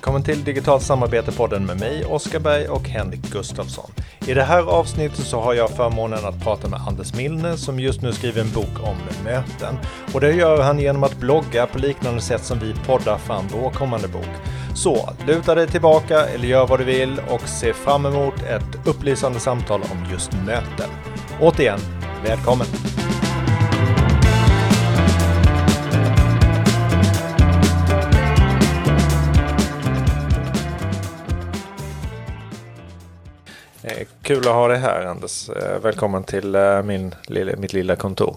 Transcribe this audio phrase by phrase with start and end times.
[0.00, 3.90] Välkommen till Digitalt samarbete-podden med mig, Oskar Berg och Henrik Gustafsson.
[4.26, 8.02] I det här avsnittet så har jag förmånen att prata med Anders Milne som just
[8.02, 9.78] nu skriver en bok om möten.
[10.14, 13.70] Och det gör han genom att blogga på liknande sätt som vi poddar fram vår
[13.70, 14.30] kommande bok.
[14.74, 19.40] Så luta dig tillbaka eller gör vad du vill och se fram emot ett upplysande
[19.40, 20.90] samtal om just möten.
[21.40, 21.80] Återigen,
[22.24, 22.66] välkommen!
[34.30, 35.48] Kul att ha dig här Anders.
[35.48, 37.14] Eh, välkommen till eh, min,
[37.56, 38.36] mitt lilla kontor.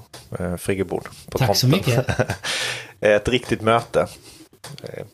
[0.58, 1.08] Friggebod.
[1.30, 2.06] På Tack så mycket.
[3.00, 4.08] ett riktigt möte.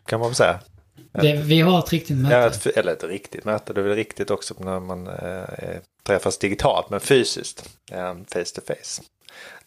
[0.05, 0.59] Kan man väl säga.
[1.11, 2.35] Det, vi har ett riktigt möte.
[2.35, 3.73] Ja, ett, eller ett riktigt möte.
[3.73, 6.89] Det är väl riktigt också när man eh, träffas digitalt.
[6.89, 7.69] Men fysiskt.
[7.91, 9.01] Eh, face to face.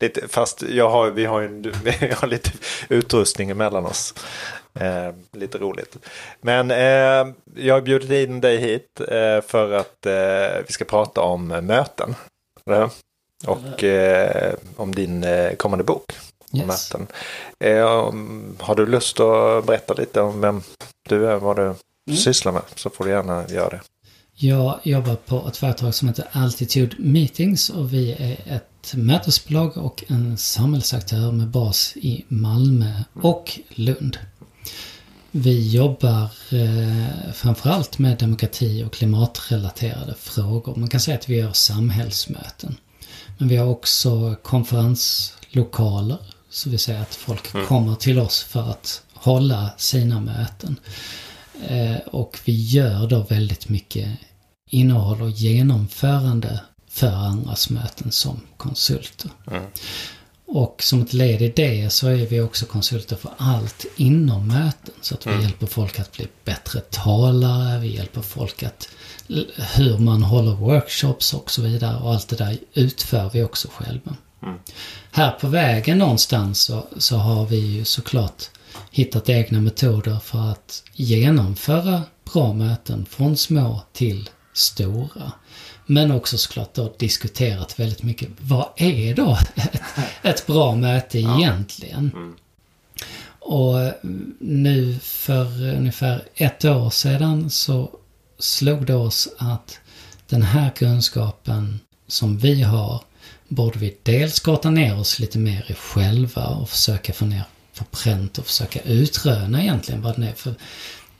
[0.00, 1.48] Lite, fast jag har, vi, har ju,
[1.84, 2.50] vi har lite
[2.88, 4.14] utrustning emellan oss.
[4.74, 5.96] Eh, lite roligt.
[6.40, 11.20] Men eh, jag har bjudit in dig hit eh, för att eh, vi ska prata
[11.20, 12.14] om möten.
[13.46, 16.12] Och eh, om din eh, kommande bok.
[16.54, 16.66] Yes.
[16.66, 17.06] Möten.
[18.58, 20.62] har du lust att berätta lite om vem
[21.08, 21.76] du är, vad du mm.
[22.16, 23.80] sysslar med, så får du gärna göra det.
[24.34, 30.04] Jag jobbar på ett företag som heter Altitude Meetings och vi är ett mötesbolag och
[30.08, 32.92] en samhällsaktör med bas i Malmö
[33.22, 34.18] och Lund.
[35.34, 40.76] Vi jobbar eh, framförallt med demokrati och klimatrelaterade frågor.
[40.76, 42.76] Man kan säga att vi gör samhällsmöten.
[43.38, 46.18] Men vi har också konferenslokaler.
[46.50, 47.66] Så vi säger att folk mm.
[47.66, 50.76] kommer till oss för att hålla sina möten.
[51.68, 54.08] Eh, och vi gör då väldigt mycket
[54.70, 59.30] innehåll och genomförande för andras möten som konsulter.
[59.50, 59.62] Mm.
[60.54, 64.94] Och som ett led i det så är vi också konsulter för allt inom möten.
[65.00, 65.42] Så att vi mm.
[65.42, 68.88] hjälper folk att bli bättre talare, vi hjälper folk att
[69.74, 72.02] hur man håller workshops och så vidare.
[72.02, 74.16] Och allt det där utför vi också själva.
[74.42, 74.58] Mm.
[75.10, 78.50] Här på vägen någonstans så, så har vi ju såklart
[78.90, 82.02] hittat egna metoder för att genomföra
[82.32, 85.32] bra möten från små till stora.
[85.86, 89.82] Men också såklart då diskuterat väldigt mycket, vad är då ett,
[90.22, 92.10] ett bra möte egentligen?
[92.14, 92.36] Mm.
[93.44, 93.92] Och
[94.38, 97.90] nu för ungefär ett år sedan så
[98.38, 99.78] slog det oss att
[100.28, 103.00] den här kunskapen som vi har
[103.48, 107.44] borde vi dels grotta ner oss lite mer i själva och försöka få ner
[107.78, 110.32] på pränt och försöka utröna egentligen vad den är.
[110.32, 110.54] För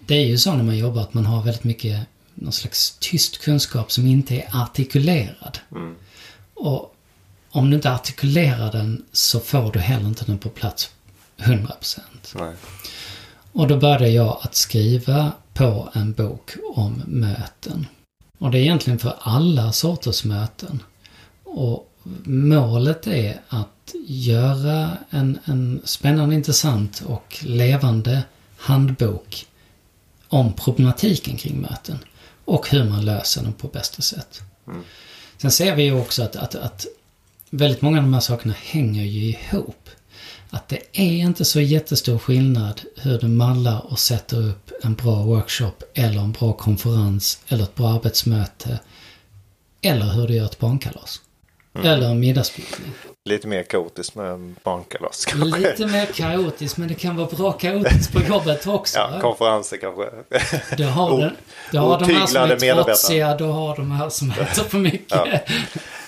[0.07, 2.07] det är ju så när man jobbar att man har väldigt mycket
[2.43, 5.59] någon slags tyst kunskap som inte är artikulerad.
[5.73, 5.95] Mm.
[6.55, 6.95] Och
[7.51, 10.91] om du inte artikulerar den så får du heller inte den på plats
[11.37, 12.01] 100%.
[12.35, 12.55] Nej.
[13.53, 17.87] Och då började jag att skriva på en bok om möten.
[18.39, 20.83] Och det är egentligen för alla sorters möten.
[21.45, 21.89] Och
[22.25, 28.23] målet är att göra en, en spännande, intressant och levande
[28.57, 29.47] handbok
[30.29, 31.99] om problematiken kring möten
[32.45, 34.43] och hur man löser dem på bästa sätt.
[34.67, 34.83] Mm.
[35.37, 36.87] Sen ser vi ju också att, att, att
[37.51, 39.89] väldigt många av de här sakerna hänger ju ihop.
[40.51, 45.23] Att det är inte så jättestor skillnad hur du mallar och sätter upp en bra
[45.23, 48.81] workshop eller en bra konferens eller ett bra arbetsmöte.
[49.83, 51.21] Eller hur du gör ett barnkalas.
[51.75, 51.87] Mm.
[51.87, 52.93] Eller middagsbjudning.
[53.25, 55.61] Lite mer kaotiskt med barnkalas kanske.
[55.61, 58.99] Lite mer kaotiskt men det kan vara bra kaotiskt på jobbet också.
[58.99, 60.11] ja, konferenser kanske.
[60.77, 61.37] Du har, den,
[61.71, 65.11] du har de här som är trotsiga, du har de här som äter för mycket.
[65.11, 65.39] ja.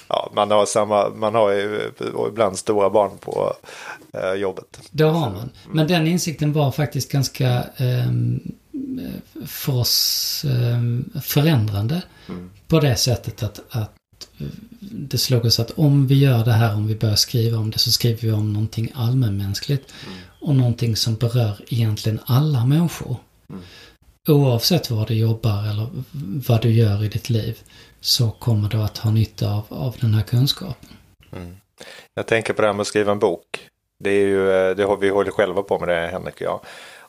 [0.08, 0.30] ja.
[0.34, 1.90] man har samma, man har ju
[2.28, 3.54] ibland stora barn på
[4.12, 4.80] eh, jobbet.
[4.90, 5.50] Det har man.
[5.70, 8.10] Men den insikten var faktiskt ganska eh,
[9.46, 12.02] för oss eh, förändrande.
[12.28, 12.50] Mm.
[12.68, 13.94] På det sättet att, att
[14.78, 17.78] det slog oss att om vi gör det här, om vi börjar skriva om det,
[17.78, 19.94] så skriver vi om någonting allmänmänskligt.
[20.06, 20.18] Mm.
[20.40, 23.16] Och någonting som berör egentligen alla människor.
[23.50, 23.62] Mm.
[24.28, 25.86] Oavsett var du jobbar eller
[26.48, 27.58] vad du gör i ditt liv
[28.00, 30.90] så kommer du att ha nytta av, av den här kunskapen.
[31.32, 31.56] Mm.
[32.14, 33.68] Jag tänker på det här med att skriva en bok.
[34.04, 36.60] Det är ju, det har, vi håller själva på med det, Henrik och jag.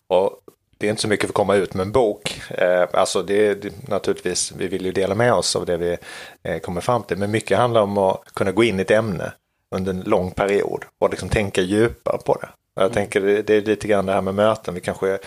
[0.07, 0.39] Och
[0.85, 2.41] det är inte så mycket för att komma ut med en bok.
[2.49, 5.97] Eh, alltså det är naturligtvis, vi vill ju dela med oss av det vi
[6.43, 7.17] eh, kommer fram till.
[7.17, 9.33] Men mycket handlar om att kunna gå in i ett ämne
[9.75, 12.47] under en lång period och liksom tänka djupare på det.
[12.75, 12.93] Jag mm.
[12.93, 14.73] tänker det är lite grann det här med möten.
[14.73, 15.17] Vi kanske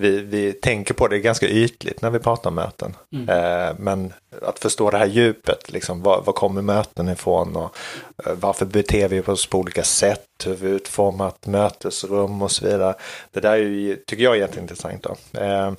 [0.00, 2.96] vi, vi tänker på det ganska ytligt när vi pratar om möten.
[3.12, 3.28] Mm.
[3.28, 4.12] Eh, men
[4.42, 7.76] att förstå det här djupet, liksom, var, var kommer möten ifrån och
[8.26, 12.94] eh, varför beter vi oss på olika sätt, hur vi utformat mötesrum och så vidare.
[13.32, 15.02] Det där är ju, tycker jag är jätteintressant.
[15.02, 15.40] Då.
[15.40, 15.72] Eh,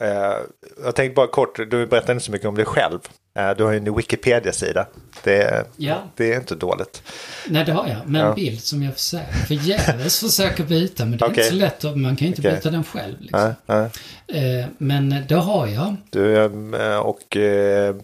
[0.00, 0.36] eh,
[0.84, 3.00] jag tänkte bara kort, du berättar inte så mycket om dig själv.
[3.36, 4.86] Eh, du har ju en Wikipedia-sida.
[5.24, 6.02] Det, Ja.
[6.16, 7.02] det är inte dåligt.
[7.48, 8.08] Nej, det har jag.
[8.08, 8.34] Med en Ja.
[8.34, 11.04] bild som jag försöker, förgäves försöker byta.
[11.04, 11.44] Men det är Okej.
[11.44, 11.96] inte så lätt.
[11.96, 12.54] Man kan inte Okej.
[12.54, 13.20] byta den själv.
[13.20, 13.54] Liksom.
[13.66, 13.88] Nej,
[14.28, 14.60] nej.
[14.60, 15.96] Eh, men det har jag.
[16.10, 16.36] Du
[16.74, 17.36] eh, och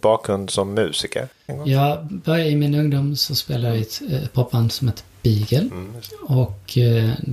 [0.00, 1.28] bakgrund som musiker.
[1.66, 5.58] Jag började i min ungdom så spelade jag i ett popband som heter Beagle.
[5.72, 5.92] Mm.
[6.20, 6.78] Och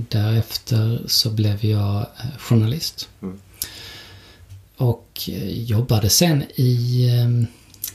[0.08, 2.06] därefter så blev jag
[2.38, 3.08] journalist.
[3.22, 3.40] Mm.
[4.76, 5.06] Och
[5.48, 7.08] jobbade sen i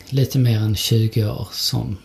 [0.10, 1.98] lite mer än 20 år som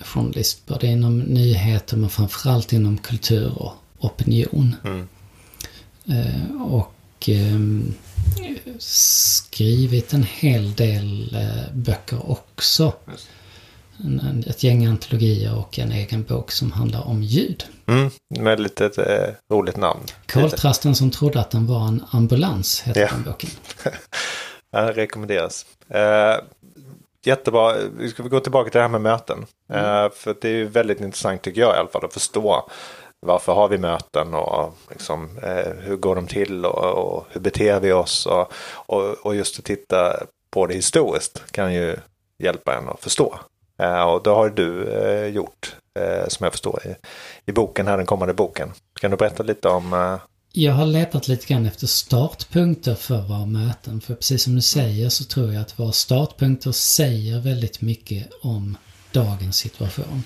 [0.00, 0.66] journalist.
[0.66, 4.76] Både inom nyheter men framförallt inom kultur och opinion.
[4.84, 5.08] Mm.
[6.08, 7.58] Eh, och eh,
[8.78, 12.92] skrivit en hel del eh, böcker också.
[13.10, 13.28] Just.
[14.04, 17.64] En, en, ett gäng antologier och en egen bok som handlar om ljud.
[17.86, 20.00] Mm, med lite eh, roligt namn.
[20.32, 23.08] Koltrasten som trodde att den var en ambulans, heter Ja.
[23.12, 23.50] den boken.
[24.72, 25.66] Det rekommenderas.
[27.24, 27.74] Jättebra.
[27.96, 29.46] Vi ska gå tillbaka till det här med möten.
[29.72, 32.70] Eh, för det är ju väldigt intressant tycker jag i alla fall att förstå
[33.20, 37.80] varför har vi möten och liksom, eh, hur går de till och, och hur beter
[37.80, 41.96] vi oss och, och, och just att titta på det historiskt kan ju
[42.38, 43.38] hjälpa en att förstå.
[43.78, 44.84] Eh, och det har du
[45.26, 45.76] gjort
[46.28, 46.94] som jag förstår i,
[47.50, 48.72] i boken här, den kommande boken.
[49.00, 50.18] Kan du berätta lite om
[50.54, 54.00] Jag har letat lite grann efter startpunkter för våra möten.
[54.00, 58.76] För precis som du säger så tror jag att våra startpunkter säger väldigt mycket om
[59.12, 60.22] dagens situation.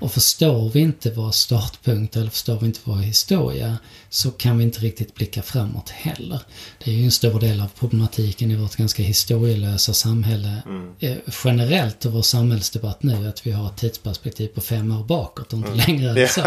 [0.00, 3.78] Och förstår vi inte våra startpunkter eller förstår vi inte vår historia
[4.10, 6.40] så kan vi inte riktigt blicka framåt heller.
[6.84, 10.62] Det är ju en stor del av problematiken i vårt ganska historielösa samhälle
[11.00, 15.52] eh, generellt och vår samhällsdebatt nu att vi har ett tidsperspektiv på fem år bakåt
[15.52, 16.44] och inte längre än så.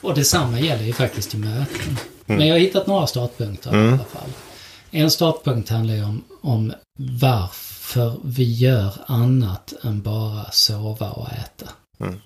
[0.00, 1.98] Och detsamma gäller ju faktiskt i möten.
[2.26, 4.30] Men jag har hittat några startpunkter i alla fall.
[4.90, 11.68] En startpunkt handlar ju om, om varför vi gör annat än bara sova och äta.
[12.00, 12.20] Mm.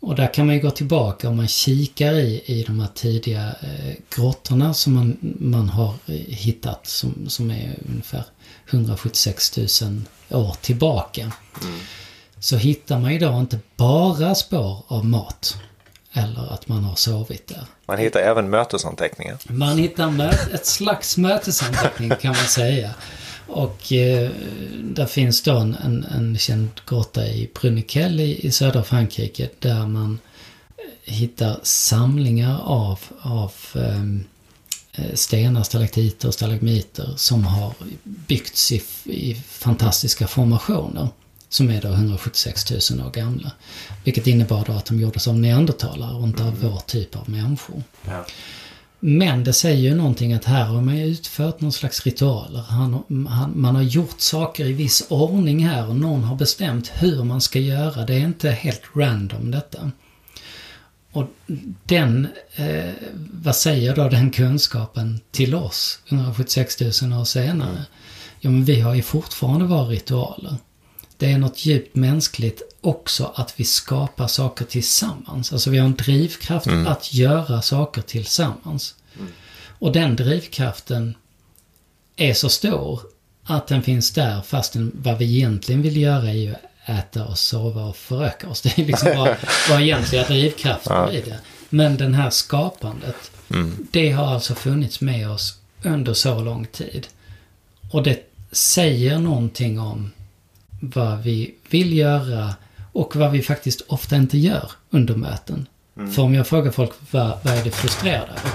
[0.00, 3.54] Och där kan man ju gå tillbaka om man kikar i, i de här tidiga
[3.60, 8.24] eh, grottorna som man, man har eh, hittat som, som är ungefär
[8.70, 9.66] 176 000
[10.30, 11.32] år tillbaka.
[12.38, 15.56] Så hittar man idag inte bara spår av mat
[16.12, 17.64] eller att man har sovit där.
[17.86, 19.38] man hittar även mötesanteckningar.
[19.46, 22.90] Man hittar mö- ett slags mötesanteckning kan man säga.
[23.46, 24.30] Och eh,
[24.82, 29.86] där finns då en, en, en känd grotta i Bruniquel i, i södra Frankrike där
[29.86, 30.18] man
[30.76, 34.24] eh, hittar samlingar av, av ehm,
[34.92, 41.08] eh, stenar, stalaktiter och stalagmiter som har byggts i, i fantastiska formationer.
[41.52, 43.50] Som är då 176 000 år gamla.
[44.04, 47.82] Vilket innebar då att de gjordes av neandertalare och inte av vår typ av människor.
[48.04, 48.26] Ja.
[49.00, 52.60] Men det säger ju någonting att här har man ju utfört någon slags ritualer.
[52.60, 57.24] Han, han, man har gjort saker i viss ordning här och någon har bestämt hur
[57.24, 58.06] man ska göra.
[58.06, 59.90] Det är inte helt random detta.
[61.12, 61.28] Och
[61.84, 62.90] den, eh,
[63.32, 66.90] vad säger då den kunskapen till oss 176 000
[67.20, 67.84] år senare?
[68.40, 70.56] Ja men vi har ju fortfarande våra ritualer.
[71.22, 75.52] Det är något djupt mänskligt också att vi skapar saker tillsammans.
[75.52, 78.94] Alltså vi har en drivkraft att göra saker tillsammans.
[79.78, 81.14] Och den drivkraften
[82.16, 83.00] är så stor
[83.44, 86.54] att den finns där fastän vad vi egentligen vill göra är ju
[86.86, 88.60] äta och sova och föröka oss.
[88.62, 89.36] Det är liksom våra,
[89.68, 91.38] våra egentliga drivkrafter i det.
[91.68, 93.30] Men den här skapandet,
[93.90, 97.06] det har alltså funnits med oss under så lång tid.
[97.90, 98.18] Och det
[98.52, 100.10] säger någonting om
[100.84, 102.54] vad vi vill göra
[102.92, 105.66] och vad vi faktiskt ofta inte gör under möten.
[106.14, 108.50] För om jag frågar folk vad, vad är det frustrerade över?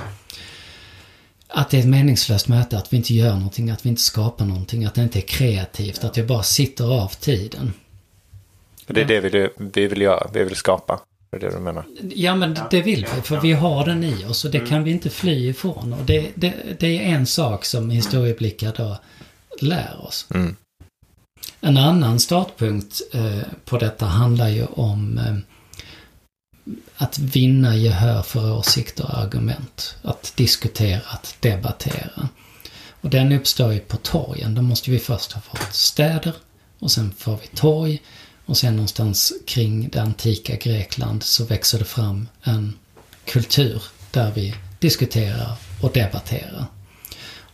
[1.48, 4.46] Att det är ett meningslöst möte, att vi inte gör någonting, att vi inte skapar
[4.46, 7.74] någonting, att det inte är kreativt, att vi bara sitter av tiden.
[8.88, 11.00] För det är det vi, vill- vi vill göra, vi vill skapa.
[11.29, 11.84] Det är det du menar?
[12.15, 14.91] Ja men det vill vi, för vi har den i oss och det kan vi
[14.91, 15.93] inte fly ifrån.
[15.93, 18.98] Och det, det, det är en sak som historieblickar då
[19.62, 20.27] lär oss.
[20.34, 20.55] Mm.
[21.62, 25.38] En annan startpunkt eh, på detta handlar ju om eh,
[26.98, 29.96] att vinna gehör för åsikter och argument.
[30.01, 32.29] Att diskutera, att debattera.
[33.01, 34.56] Och den uppstår ju på torgen.
[34.56, 36.34] Då måste vi först ha fått städer
[36.79, 38.01] och sen får vi torg.
[38.46, 42.74] Och sen någonstans kring det antika Grekland så växer det fram en
[43.25, 46.65] kultur där vi diskuterar och debatterar.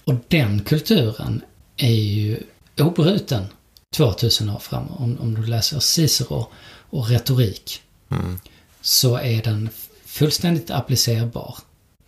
[0.04, 1.42] Och den kulturen
[1.78, 2.40] är ju
[2.80, 3.48] obruten
[3.94, 4.88] 2000 år fram.
[4.88, 6.48] Om, om du läser Cicero
[6.90, 7.82] och retorik
[8.12, 8.40] Mm.
[8.82, 9.70] så är den
[10.06, 11.58] fullständigt applicerbar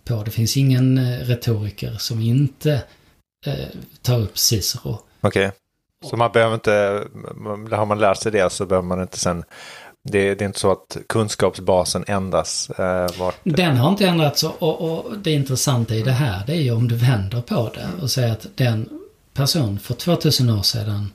[0.05, 0.23] på.
[0.23, 2.83] Det finns ingen eh, retoriker som inte
[3.45, 3.53] eh,
[4.01, 4.99] tar upp Cicero.
[5.21, 5.51] Okej.
[6.09, 7.03] Så man behöver inte,
[7.71, 9.43] har man lärt sig det så behöver man inte sen,
[10.03, 12.69] det, det är inte så att kunskapsbasen ändras.
[12.69, 16.53] Eh, vart, Den har inte ändrats och, och, och det intressanta i det här det
[16.53, 18.89] är ju om du vänder på det och säger att den
[19.33, 21.11] person för 2000 år sedan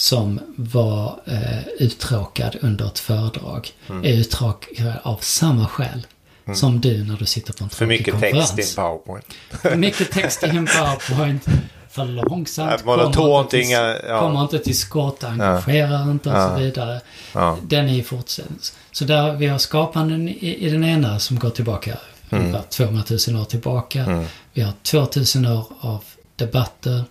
[0.00, 3.68] som var eh, uttråkad under ett föredrag
[4.02, 6.06] är uttråkad av samma skäl
[6.54, 8.50] som du när du sitter på en för mycket konferens.
[8.54, 9.26] text i en powerpoint.
[9.50, 11.44] För mycket text i en powerpoint.
[11.90, 12.84] För långsamt.
[12.84, 14.20] Monotont, kommer inte till- ja.
[14.20, 16.48] Kommer inte till skott, engagerar inte och Ja.
[16.48, 17.00] så vidare.
[17.34, 17.56] Ja.
[17.62, 18.58] Den är i fortsättning.
[18.92, 21.96] Så där vi har skapanden i, i den ena som går tillbaka
[22.32, 22.44] Mm.
[22.44, 24.24] ungefär 200 000 år tillbaka.
[24.52, 26.04] Vi har 2000 år av
[26.36, 27.04] debatter.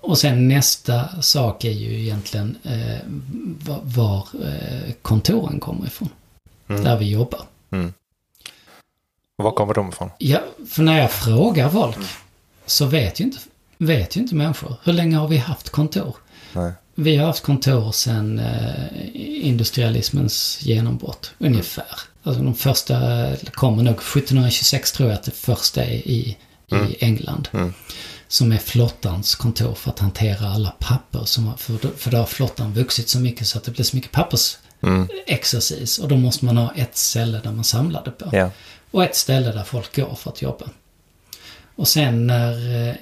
[0.00, 2.98] Och sen nästa sak är ju egentligen eh,
[3.66, 6.08] var, var eh, kontoren kommer ifrån.
[6.68, 6.84] Mm.
[6.84, 7.40] Där vi jobbar.
[9.38, 10.10] Och var kommer de ifrån?
[10.18, 11.96] Ja, för när jag frågar folk
[12.66, 13.38] så vet ju inte,
[13.78, 14.74] vet ju inte människor.
[14.82, 16.16] Hur länge har vi haft kontor?
[16.52, 16.72] Nej.
[16.94, 22.00] Vi har haft kontor sedan eh, industrialismens genombrott, ungefär.
[22.22, 22.94] Alltså de första
[23.52, 26.36] kommer nog 1726 tror jag att det första är i,
[26.66, 27.48] i England.
[28.28, 28.30] Mm.
[28.30, 31.24] Som är flottans kontor för att hantera alla papper.
[31.24, 33.84] Som, har- för, då- för då har flottan vuxit så mycket så att det blir
[33.84, 35.98] så mycket pappersexercis.
[35.98, 38.28] Och då måste man ha ett ställe där man samlar det på.
[38.32, 38.50] Ja.
[38.90, 40.66] Och ett ställe där folk går för att jobba.
[41.76, 42.94] Och sen när eh,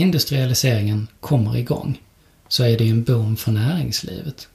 [0.00, 2.00] industrialiseringen kommer igång
[2.48, 4.48] så är det ju en boom för näringslivet.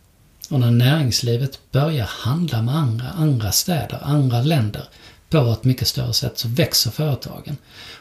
[0.50, 4.84] Och när näringslivet börjar handla med andra, andra städer, andra länder
[5.30, 7.58] på ett mycket större sätt så växer företagen.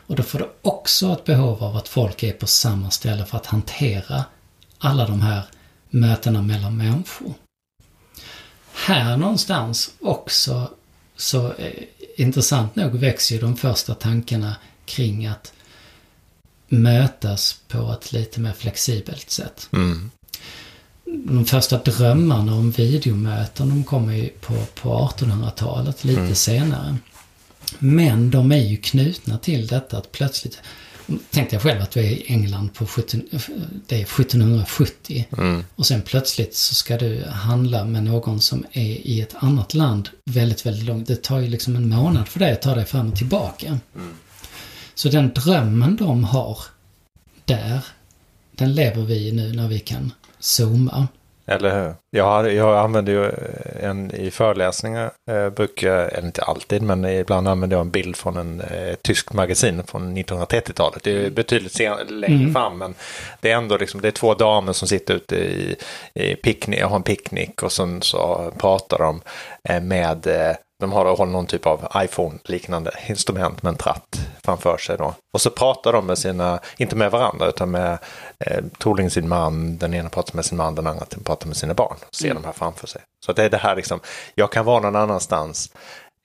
[0.06, 3.37] Och då får du också ett behov av att folk är på samma ställe för
[3.37, 4.25] att hantera
[4.78, 5.42] alla de här
[5.90, 7.35] mötena mellan människor.
[8.73, 10.70] Här någonstans också
[11.16, 11.73] så eh,
[12.16, 15.52] intressant nog växer ju de första tankarna kring att
[16.68, 19.68] mötas på ett lite mer flexibelt sätt.
[19.73, 20.11] Mm.
[21.12, 26.96] De första drömmarna om videomöten de kommer ju på, på 1800-talet, lite senare.
[27.78, 30.62] Men de är ju knutna till detta att plötsligt
[31.30, 33.22] Tänkte jag själv att du är i England på 17,
[33.86, 35.64] det är 1770 Mm.
[35.74, 40.08] och sen plötsligt så ska du handla med någon som är i ett annat land
[40.24, 41.06] väldigt, väldigt långt.
[41.06, 43.78] Det tar ju liksom en månad för dig att ta dig fram och tillbaka.
[44.94, 46.58] Så den drömmen de har
[47.44, 47.80] där,
[48.52, 51.09] den lever vi i nu när vi kan zooma.
[51.50, 51.95] Eller hur?
[52.11, 53.33] Jag, har, jag använder ju
[53.80, 58.37] en i föreläsningar, eh, brukar, eller inte alltid, men ibland använder jag en bild från
[58.37, 61.02] en eh, tyskt magasin från 1930-talet.
[61.02, 62.52] Det är betydligt sen, längre Mm.
[62.52, 62.95] fram, men
[63.40, 65.76] det är ändå liksom, det är två damer som sitter ute i,
[66.14, 69.21] i picknick, har en picknick och sen så pratar de
[69.68, 74.76] eh, med eh, de har håller någon typ av iPhone-liknande instrument med en tratt framför
[74.76, 75.14] sig då.
[75.33, 77.99] Och så pratar de med sina, inte med varandra, utan med
[78.47, 79.78] eh, troligen sin man.
[79.78, 81.97] Den ena pratar med sin man, den andra pratar med sina barn.
[82.11, 83.02] Ser de här framför sig.
[83.26, 84.00] Så det är det här liksom,
[84.35, 85.73] jag kan vara någon annanstans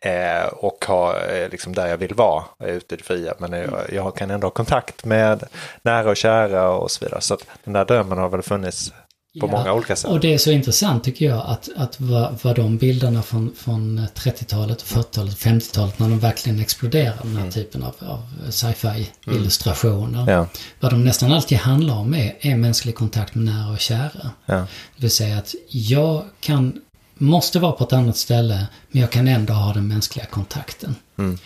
[0.06, 3.34] eh, och ha eh, liksom där jag vill vara, ute i det fria.
[3.38, 5.44] Men jag, jag kan ändå ha kontakt med
[5.82, 7.22] nära och kära och så vidare.
[7.22, 8.94] Så att den där drömmen har väl funnits
[9.40, 10.12] på Ja, många olika sätt.
[10.12, 14.00] Och det är så intressant tycker jag att, att vad, vad de bilderna från, från
[14.00, 20.32] 30-talet, 40-talet, 50-talet när de verkligen exploderar den här typen av, av sci-fi illustrationer.
[20.32, 20.48] Ja,
[20.80, 24.32] Vad de nästan alltid handlar om är, är mänsklig kontakt med nära och kära.
[24.46, 26.82] ja, Det vill säga att jag kan,
[27.14, 30.96] måste vara på ett annat ställe men jag kan ändå ha den mänskliga kontakten.
[31.18, 31.38] Mm.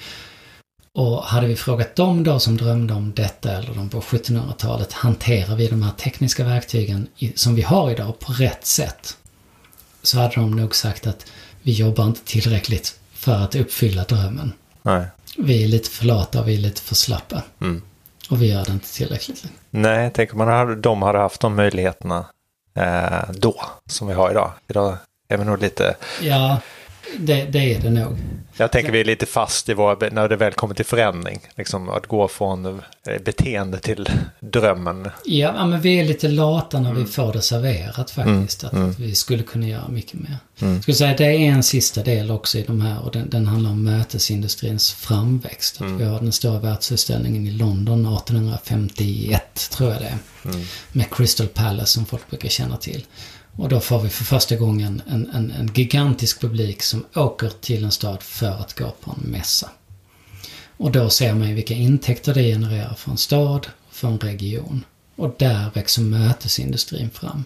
[0.98, 5.56] Och hade vi frågat dem då som drömde om detta eller de på 1700-talet, hanterar
[5.56, 9.18] vi de här tekniska verktygen som vi har idag på rätt sätt?
[10.02, 11.26] Så hade de nog sagt att
[11.62, 14.54] vi jobbar inte tillräckligt för att uppfylla drömmen.
[14.82, 15.06] nej.
[15.38, 17.42] Vi är lite för lata och vi är lite för slappa.
[17.62, 17.82] Mm.
[18.30, 19.44] Och vi gör det inte tillräckligt.
[19.70, 22.26] Nej, tänk om man hade, de hade haft de möjligheterna
[22.74, 24.52] eh, då som vi har idag.
[24.68, 26.58] Idag är vi nog lite, Ja,
[27.20, 28.18] det, det är det nog.
[28.58, 31.40] jag tänker vi är lite fast i våra, när det väl kommer till förändring.
[31.56, 34.10] Liksom att gå från eh, beteende till
[34.40, 35.10] drömmen.
[35.26, 37.04] Ja, men vi är lite lata när Mm.
[37.04, 38.64] vi får det serverat faktiskt.
[38.64, 40.38] Att, att vi skulle kunna göra mycket mer.
[40.60, 43.48] Jag skulle säga det är en sista del också i de här och den, den
[43.48, 45.76] handlar om mötesindustrins framväxt.
[45.76, 45.98] Att Mm.
[45.98, 50.18] Vi har den stora världsutställningen i London 1851 tror jag det är.
[50.54, 50.66] Mm.
[50.92, 53.06] Med Crystal Palace som folk brukar känna till.
[53.58, 57.84] Och då får vi för första gången en, en, en gigantisk publik som åker till
[57.84, 59.70] en stad för att gå på en mässa.
[60.78, 64.84] Och då ser man ju vilka intäkter det genererar för en stad, för en region.
[65.16, 67.44] Och där växer mötesindustrin fram.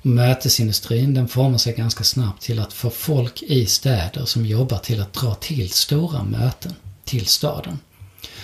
[0.00, 4.78] Och mötesindustrin den formar sig ganska snabbt till att få folk i städer som jobbar
[4.78, 7.78] till att dra till stora möten till staden.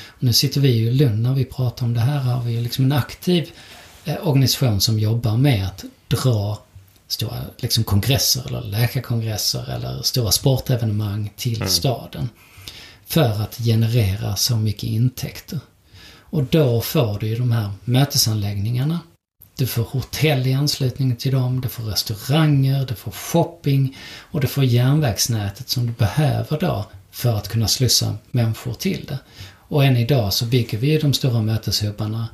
[0.06, 2.18] Och nu sitter vi ju i Lund när vi pratar om det här.
[2.18, 3.50] Har vi liksom en aktiv
[4.04, 6.58] eh, organisation som jobbar med att dra
[7.08, 11.68] stora liksom, kongresser eller läkarkongresser eller stora sportevenemang till mm.
[11.68, 12.28] staden.
[13.06, 15.60] För att generera så mycket intäkter.
[16.30, 19.00] Och då får du ju de här mötesanläggningarna.
[19.56, 23.96] Du får hotell i anslutning till dem, du får restauranger, du får shopping
[24.30, 29.18] och du får järnvägsnätet som du behöver då för att kunna slussa människor till det.
[29.68, 32.28] Och än idag så bygger vi ju de stora möteshubbarna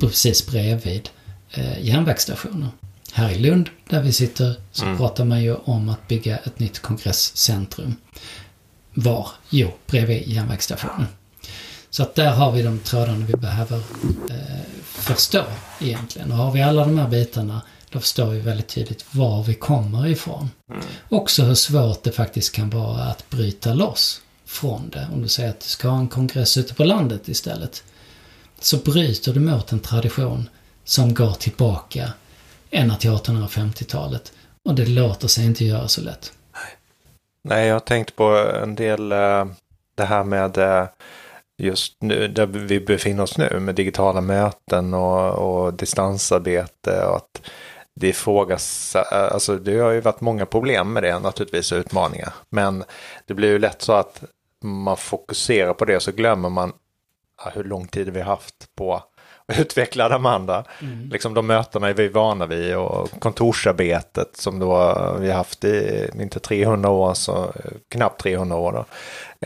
[0.00, 1.08] precis bredvid
[1.50, 2.68] eh, järnvägsstationer.
[3.14, 4.96] Här i Lund, där vi sitter, så mm.
[4.96, 7.96] pratar man ju om att bygga ett nytt kongresscentrum.
[8.94, 9.28] Var?
[9.50, 11.06] Jo, bredvid järnvägsstationen.
[11.90, 13.76] Så att där har vi de trådarna vi behöver
[14.30, 15.44] eh, förstå
[15.80, 16.32] egentligen.
[16.32, 20.06] Och har vi alla de här bitarna, då förstår vi väldigt tydligt var vi kommer
[20.06, 20.50] ifrån.
[20.70, 20.82] Mm.
[21.08, 25.08] Också hur svårt det faktiskt kan vara att bryta loss från det.
[25.12, 27.82] Om du säger att du ska ha en kongress ute på landet istället.
[28.60, 30.48] Så bryter du mot en tradition
[30.84, 32.12] som går tillbaka
[32.72, 34.32] ända till 1850-talet.
[34.64, 36.32] Och det låter sig inte göra så lätt.
[37.44, 38.24] Nej, jag har tänkt på
[38.62, 39.46] en del eh,
[39.94, 40.86] det här med eh,
[41.58, 47.40] just nu, där vi befinner oss nu med digitala möten och, och distansarbete och att
[47.94, 52.32] det frågas, eh, alltså det har ju varit många problem med det naturligtvis, utmaningar.
[52.48, 52.84] Men
[53.26, 54.22] det blir ju lätt så att
[54.64, 56.72] man fokuserar på det så glömmer man
[57.54, 59.02] hur lång tid vi har haft på
[59.52, 60.64] att utveckla de andra.
[60.80, 61.08] Mm.
[61.12, 66.08] Liksom de mötena är vi vana vid och kontorsarbetet som då vi har haft i,
[66.20, 67.52] inte 300 år, så
[67.88, 68.72] knappt 300 år.
[68.72, 68.84] Då.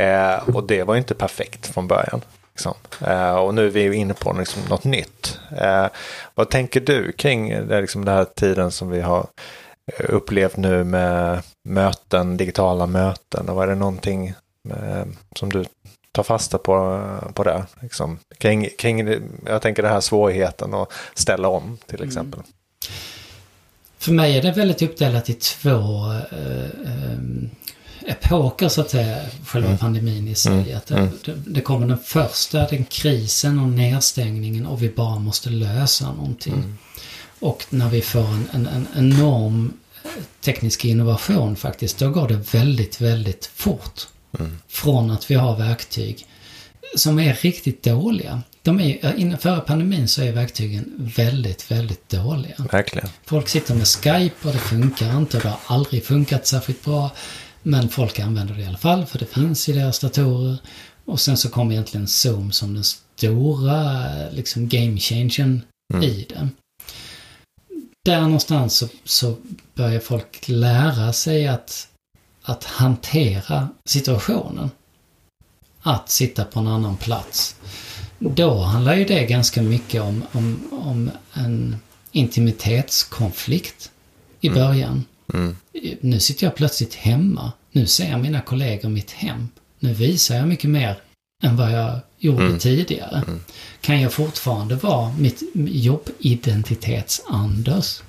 [0.02, 2.20] Eh, och det var inte perfekt från början.
[2.52, 2.74] Liksom.
[3.06, 5.40] Eh, och nu är vi inne på liksom, något nytt.
[5.60, 5.86] Eh,
[6.34, 9.26] vad tänker du kring det, liksom, den här tiden som vi har
[9.98, 13.48] upplevt nu med möten, digitala möten?
[13.48, 14.34] Och var det någonting
[14.70, 15.64] Eh, som du
[16.16, 17.02] tar fasta på,
[17.34, 17.66] på det?
[17.80, 19.08] Liksom, kring, kring,
[19.46, 22.08] jag tänker den här svårigheten att ställa om till mm.
[22.08, 22.40] exempel.
[22.40, 22.52] Mm.
[23.98, 27.18] För mig är det väldigt uppdelat i två eh, eh,
[28.06, 29.78] epoker så att säga, själva mm.
[29.78, 30.52] pandemin i sig.
[30.52, 30.76] Mm.
[30.76, 31.10] Att det, mm.
[31.24, 36.54] det, det, kommer den första, den krisen och nedstängningen och vi bara måste lösa någonting.
[36.54, 36.78] Mm.
[37.40, 39.72] Och när vi får en, en, en enorm
[40.40, 44.06] teknisk innovation faktiskt, då går det väldigt, väldigt fort.
[44.38, 44.58] Mm.
[44.68, 46.26] Från att vi har verktyg
[46.94, 48.42] som är riktigt dåliga.
[48.62, 52.54] De är, före pandemin så är verktygen väldigt, väldigt dåliga.
[52.72, 53.08] Verkligen.
[53.24, 57.10] Folk sitter med Skype och det funkar inte och det har aldrig funkat särskilt bra.
[57.62, 60.58] Men folk använder det i alla fall för det finns i deras datorer.
[61.04, 65.62] Och sen så kommer egentligen Zoom som den stora liksom game changern
[65.94, 66.04] mm.
[66.04, 66.48] i det.
[68.04, 69.36] Där någonstans så, så
[69.74, 71.88] börjar folk lära sig att
[72.46, 74.70] att hantera situationen.
[75.82, 77.56] Att sitta på en annan plats.
[78.18, 81.76] Då handlar ju det ganska mycket om, om, om en
[82.12, 83.90] intimitetskonflikt
[84.40, 84.60] i mm.
[84.60, 85.04] början.
[85.34, 85.56] Mm.
[85.74, 85.96] Mm.
[86.00, 87.52] Nu sitter jag plötsligt hemma.
[87.72, 89.48] Nu ser mina kollegor mitt hem.
[89.78, 90.98] Nu visar jag mycket mer
[91.42, 92.58] än vad jag gjorde mm.
[92.58, 93.22] tidigare.
[93.26, 93.40] Mm.
[93.80, 98.02] Kan jag fortfarande vara mitt jobbidentitets-Anders?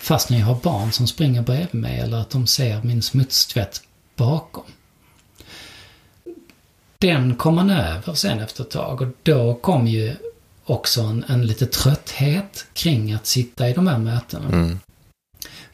[0.00, 3.82] Fast när jag har barn som springer bredvid mig eller att de ser min smutstvätt
[4.16, 4.64] bakom.
[6.98, 10.16] Den kom man över sen efter ett tag och då kom ju
[10.64, 14.48] också en, en lite trötthet kring att sitta i de här mötena.
[14.48, 14.78] Mm.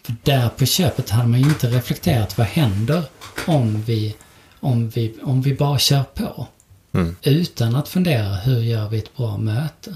[0.02, 3.04] För där på köpet hade man ju inte reflekterat vad händer
[3.46, 4.16] om vi,
[4.60, 6.46] om vi, om vi bara kör på.
[6.92, 7.16] Mm.
[7.22, 9.94] Utan att fundera hur gör vi ett bra möte.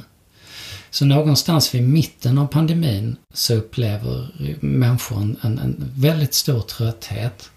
[0.98, 4.28] Så någonstans vid mitten av pandemin så upplever
[4.60, 7.50] människor en, en, väldigt stor trötthet.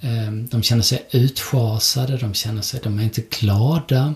[0.00, 4.14] Ehm, de känner sig utschasade, de känner sig, de är inte glada.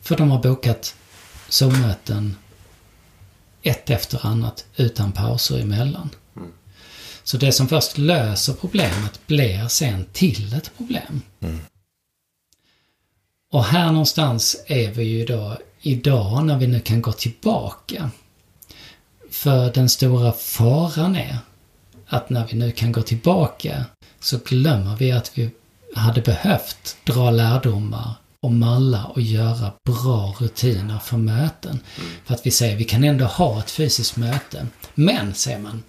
[0.00, 0.94] För de har bokat
[1.48, 2.36] Zoom-möten
[3.62, 6.10] ett efter annat utan pauser emellan.
[6.36, 6.52] Mm.
[7.24, 11.22] Så det som först löser problemet blir sen till ett problem.
[11.40, 11.58] Mm.
[13.52, 18.10] Och här någonstans är vi ju då idag när vi nu kan gå tillbaka.
[19.30, 21.38] För den stora faran är
[22.06, 23.84] att när vi nu kan gå tillbaka
[24.20, 25.50] så glömmer vi att vi
[25.94, 31.70] hade behövt dra lärdomar och malla och göra bra rutiner för möten.
[31.70, 32.10] Mm.
[32.24, 34.66] För att vi säger vi kan ändå ha ett fysiskt möte.
[34.94, 35.82] Men, säger man,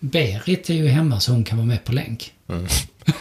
[0.00, 2.32] Berit är ju hemma så hon kan vara med på länk.
[2.48, 2.66] Mm.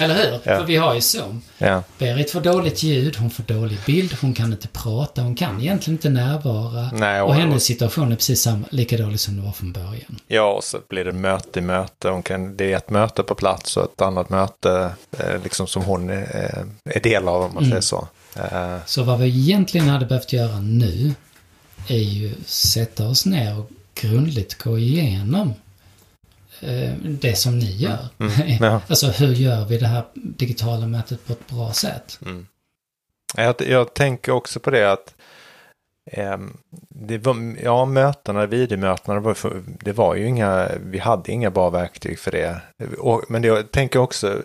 [0.00, 0.32] Eller hur?
[0.44, 0.58] Ja.
[0.58, 1.42] För vi har ju Zoom.
[1.58, 1.82] Ja.
[1.98, 5.94] Berit får dåligt ljud, hon får dålig bild, hon kan inte prata, hon kan egentligen
[5.94, 6.90] inte närvara.
[6.92, 10.18] Nej, och, och- hennes situation är precis samma, lika dålig som det var från början.
[10.26, 12.08] ja, och så blir det möte i möte.
[12.08, 15.82] Hon kan, det är ett möte på plats och ett annat möte eh, liksom som
[15.82, 17.70] hon är, är del av om man Mm.
[17.70, 18.08] säger så.
[18.36, 21.12] Eh, Så vad vi egentligen hade behövt göra nu
[21.88, 25.54] är ju sätta oss ner och grundligt gå igenom eh,
[27.02, 28.08] det som ni gör.
[28.18, 28.32] Mm.
[28.60, 28.80] Ja.
[28.88, 32.18] alltså hur gör vi det här digitala mötet på ett bra sätt?
[32.26, 32.46] Mm.
[33.36, 35.14] Jag, jag tänker också på det att
[36.12, 36.56] ehm,
[36.88, 39.36] det var, ja, mötena, videomötena, var,
[39.84, 42.60] det var ju inga, vi hade inga bra verktyg för det.
[42.98, 44.42] Och, men det, jag tänker också,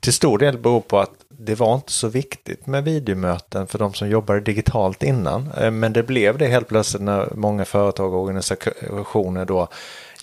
[0.00, 3.94] till stor del beror på att det var inte så viktigt med videomöten för de
[3.94, 5.52] som jobbade digitalt innan.
[5.60, 9.68] Eh, Men det blev det helt plötsligt när många företag och organisationer då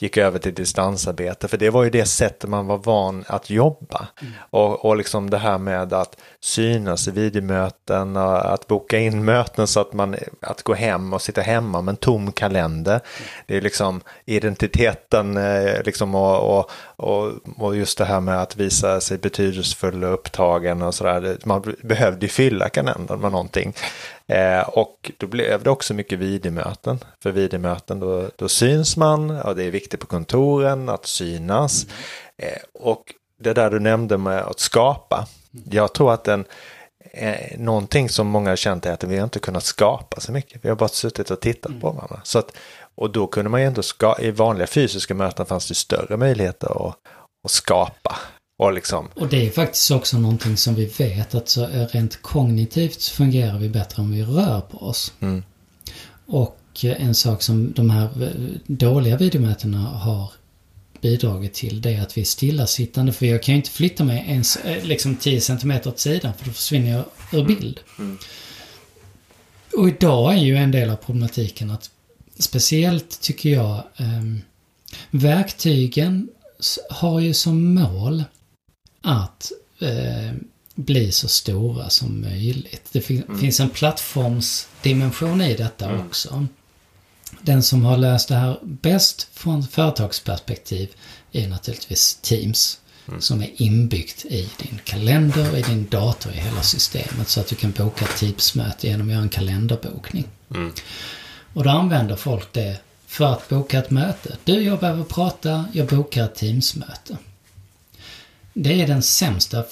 [0.02, 1.48] gick över till distansarbete.
[1.48, 4.08] För det var ju det sättet man var van att jobba.
[4.40, 9.68] Och, och liksom det här med att synas i videomöten, och att boka in möten
[9.68, 13.00] så att man, att gå hem och sitta hemma med en tom kalender.
[13.46, 18.58] Det är liksom identiteten eh, liksom och, och, och, och just det här med att
[18.58, 21.38] visa sig betydelsefull och upptagen och sådär.
[21.44, 23.74] Man behövde ju fylla kalendern med någonting.
[24.30, 27.00] Eh, och då blev det också mycket videomöten.
[27.24, 31.88] För videomöten då, då syns man och det är viktigt på kontoren att synas.
[32.38, 35.28] Eh, och det där du nämnde med att skapa.
[35.72, 36.46] Jag tror att den,
[37.14, 40.66] eh, någonting som många har känt är att vi har inte kunnat skapa så mycket.
[40.66, 42.22] Vi har bara suttit och tittat på varandra.
[42.24, 42.52] Så att,
[42.96, 46.88] och då kunde man ju ändå, ska, i vanliga fysiska möten fanns det större möjligheter
[46.88, 46.96] att,
[47.46, 48.16] att skapa.
[48.60, 53.02] Och liksom, Och det är faktiskt också någonting som vi vet att så rent kognitivt
[53.02, 55.14] så fungerar vi bättre om vi rör på oss.
[55.20, 55.44] Mm.
[56.26, 58.30] Och eh, en sak som de här eh,
[58.68, 60.32] dåliga videomötena har
[61.02, 64.26] bidragit till det är att vi är stillasittande för jag kan ju inte flytta mig
[64.28, 67.80] ens eh, liksom 10 cm åt sidan för då försvinner jag ur bild.
[69.78, 71.90] Och idag är ju en del av problematiken att
[72.40, 74.24] speciellt tycker jag eh,
[75.12, 76.30] verktygen
[76.90, 78.24] har ju som mål
[79.02, 80.32] att eh,
[80.76, 82.90] bli så stora som möjligt.
[82.92, 86.46] Det fin- finns en plattformsdimension i detta också.
[87.42, 90.90] Den som har löst det här bäst från företagsperspektiv
[91.32, 92.80] är naturligtvis Teams.
[93.20, 97.28] Som är inbyggt i din kalender, i din dator, i hela systemet.
[97.30, 100.28] Så att du kan boka Teams-möte genom att göra en kalenderbokning.
[101.54, 104.38] Och då använder folk det för att boka ett möte.
[104.44, 107.18] Du, jag behöver prata, jag bokar ett Teams-möte.
[108.62, 109.64] Det är den sämsta,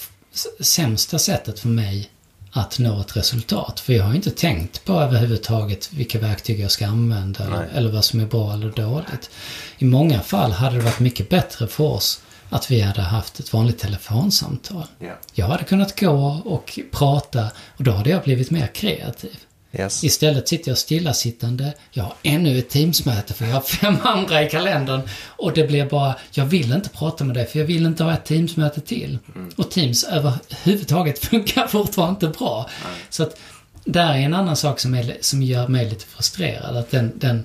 [0.60, 2.10] sämsta sättet för mig
[2.52, 3.80] att nå ett resultat.
[3.80, 8.06] För jag har inte tänkt på överhuvudtaget vilka verktyg jag ska använda eller, eller vad
[8.06, 9.30] som är bra eller dåligt.
[9.78, 13.54] I många fall hade det varit mycket bättre för oss att vi hade haft ett
[13.54, 14.86] vanligt telefonsamtal.
[15.34, 17.48] Jag hade kunnat gå och prata
[17.78, 19.38] och då hade jag blivit mer kreativ.
[19.80, 20.04] Yes.
[20.04, 21.74] Istället sitter jag stillasittande.
[21.92, 25.02] Jag har ännu ett Teamsmöte för jag har fem andra i kalendern.
[25.28, 28.14] Och det blir bara, jag vill inte prata med dig för jag vill inte ha
[28.14, 29.20] ett Teamsmöte till.
[29.56, 32.70] Och Teams överhuvudtaget funkar fortfarande inte bra.
[33.10, 33.40] Så att
[33.84, 36.78] där är en annan sak som, är, som gör mig lite frustrerad.
[36.78, 37.44] Att den, den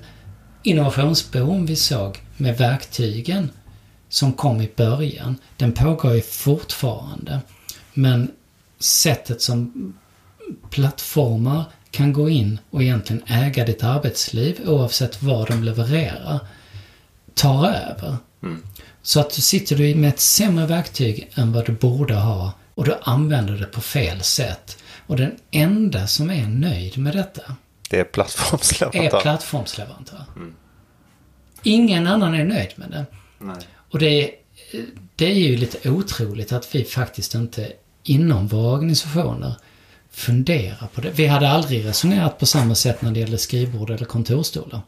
[0.62, 3.50] innovationsboom vi såg med verktygen
[4.08, 7.40] som kom i början, den pågår ju fortfarande.
[7.94, 8.30] Men
[8.78, 9.92] sättet som
[10.70, 16.38] plattformar kan gå in och egentligen äga ditt arbetsliv oavsett vad de levererar,
[17.34, 18.16] tar över.
[19.02, 22.94] Så att sitter du med ett sämre verktyg än vad du borde ha och du
[23.02, 24.78] använder det på fel sätt.
[25.06, 27.56] Och den enda som är nöjd med detta
[27.90, 29.20] Det är är plattformsleverantör.
[29.20, 30.24] plattformsleverantör.
[31.62, 33.04] Ingen annan är nöjd med det.
[33.38, 33.56] Nej.
[33.90, 34.30] Och det är,
[35.16, 39.54] det är ju lite otroligt att vi faktiskt inte inom våra organisationer
[40.12, 41.10] funderar på det.
[41.10, 44.80] Vi hade aldrig resonerat på samma sätt när det gäller skrivbord eller kontorstolar.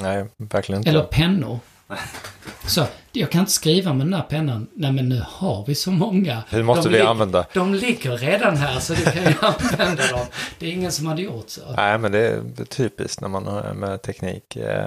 [0.00, 0.90] Nej, verkligen inte.
[0.90, 1.58] Eller pennor.
[2.66, 4.66] Så, jag kan inte skriva med den här pennan.
[4.74, 6.42] Nej men nu har vi så många.
[6.48, 7.46] Hur måste De vi använda?
[7.54, 10.26] De ligger redan här så du kan ju använda dem.
[10.58, 11.60] Det är ingen som hade gjort så.
[11.76, 14.56] Nej, men det är typiskt när man har med teknik.
[14.56, 14.86] Eh,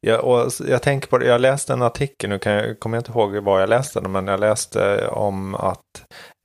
[0.00, 3.00] Jag, och jag tänker på det, jag läste en artikel, nu kan jag, kommer jag
[3.00, 5.80] inte ihåg var jag läste den, men jag läste om att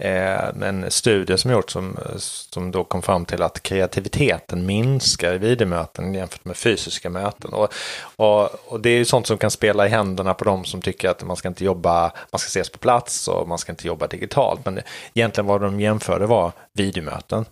[0.02, 6.14] en studie som gjorts som, som då kom fram till att kreativiteten minskar i videomöten
[6.14, 7.54] jämfört med fysiska möten.
[7.54, 7.74] Och,
[8.16, 11.10] och, och det är ju sånt som kan spela i händerna på de som tycker
[11.10, 14.08] att man ska inte jobba, man ska ses på plats och man ska inte jobba
[14.08, 14.66] digitalt.
[14.66, 14.80] Men
[15.14, 17.46] egentligen vad de jämförde var videomöten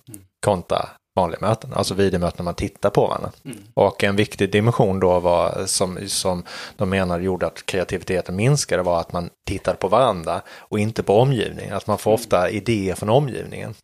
[0.46, 3.32] kontra vanliga möten, alltså videomöten när man tittar på varandra.
[3.46, 3.58] Mm.
[3.74, 6.44] Och en viktig dimension då var som, som
[6.78, 11.20] de menade gjorde att kreativiteten minskade var att man tittade på varandra och inte på
[11.20, 12.22] omgivningen, att man får mm.
[12.22, 13.76] ofta idéer från omgivningen.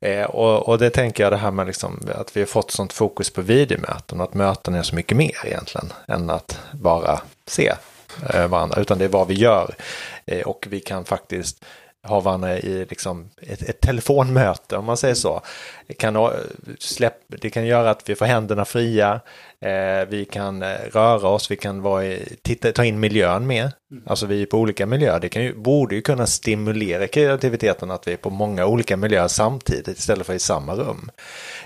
[0.00, 2.92] Eh, och, och, det tänker jag det här med liksom, att vi har fått sånt
[2.92, 7.72] fokus på videomöten och att möten är så mycket mer egentligen än att bara se
[8.34, 9.74] eh, varandra, utan det är vad vi gör.
[10.26, 11.64] Eh, och vi kan faktiskt
[12.04, 15.40] ha varandra i liksom ett, ett telefonmöte om man säger så.
[15.86, 16.30] Det kan, eh,
[16.78, 19.20] släpp, det kan göra att vi får händerna fria,
[20.08, 23.72] vi kan eh, röra oss, vi kan vara i, titta, ta in miljön med.
[23.90, 24.02] Mm.
[24.06, 28.08] Alltså vi är på olika miljöer, det kan ju, borde ju kunna stimulera kreativiteten att
[28.08, 31.10] vi är på många olika miljöer samtidigt istället för i samma rum.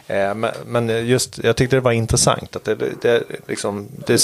[0.06, 3.88] Eh, men, men, just, jag tyckte det var intressant att det, det liksom...
[4.06, 4.22] Det...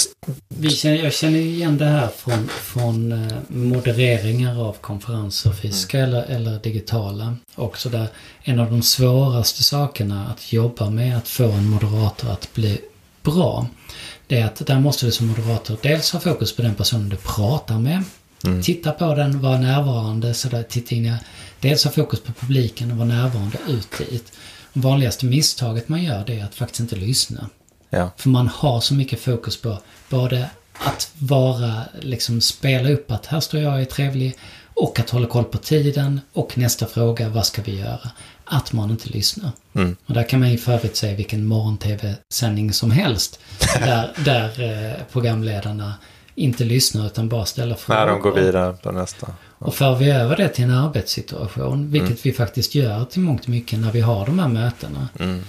[0.49, 6.11] Vi känner, jag känner igen det här från, från eh, modereringar av konferenser, fysiska mm.
[6.11, 7.37] eller, eller digitala.
[7.55, 8.07] Också där
[8.43, 12.81] en av de svåraste sakerna att jobba med att få en moderator att bli
[13.25, 13.67] bra.
[14.27, 17.17] Det är att där måste du som moderator dels ha fokus på den personen du
[17.17, 18.03] pratar med.
[18.45, 18.63] Mm.
[18.63, 21.17] Titta på den, vara närvarande, så där, titta in
[21.61, 24.33] dels ha fokus på publiken och vara närvarande ut dit.
[24.73, 27.49] Vanligaste misstaget man gör det är att faktiskt inte lyssna.
[27.91, 28.11] Ja.
[28.17, 33.41] För man har så mycket fokus på både att vara, liksom spela upp att här
[33.41, 34.37] står jag, är trevlig
[34.75, 38.11] och att hålla koll på tiden och nästa fråga, vad ska vi göra?
[38.45, 39.51] Att man inte lyssnar.
[39.75, 39.97] Mm.
[40.07, 43.41] Och där kan man ju för övrigt säga vilken morgon-tv-sändning som helst.
[43.79, 45.95] där, där eh, programledarna
[46.35, 48.01] inte lyssnar utan bara ställer frågor.
[48.01, 49.27] När de går vidare på nästa.
[49.59, 49.67] Ja.
[49.67, 52.21] Och för vi över det till en arbetssituation, vilket mm.
[52.23, 55.09] vi faktiskt gör till mångt och mycket när vi har de här mötena.
[55.19, 55.45] Mm.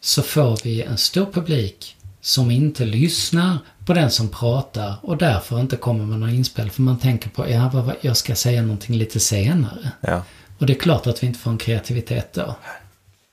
[0.00, 5.60] Så får vi en stor publik som inte lyssnar på den som pratar och därför
[5.60, 6.70] inte kommer med några inspel.
[6.70, 9.92] För man tänker på, ja, jag ska säga någonting lite senare.
[10.00, 10.22] Ja.
[10.58, 12.54] Och det är klart att vi inte får en kreativitet då.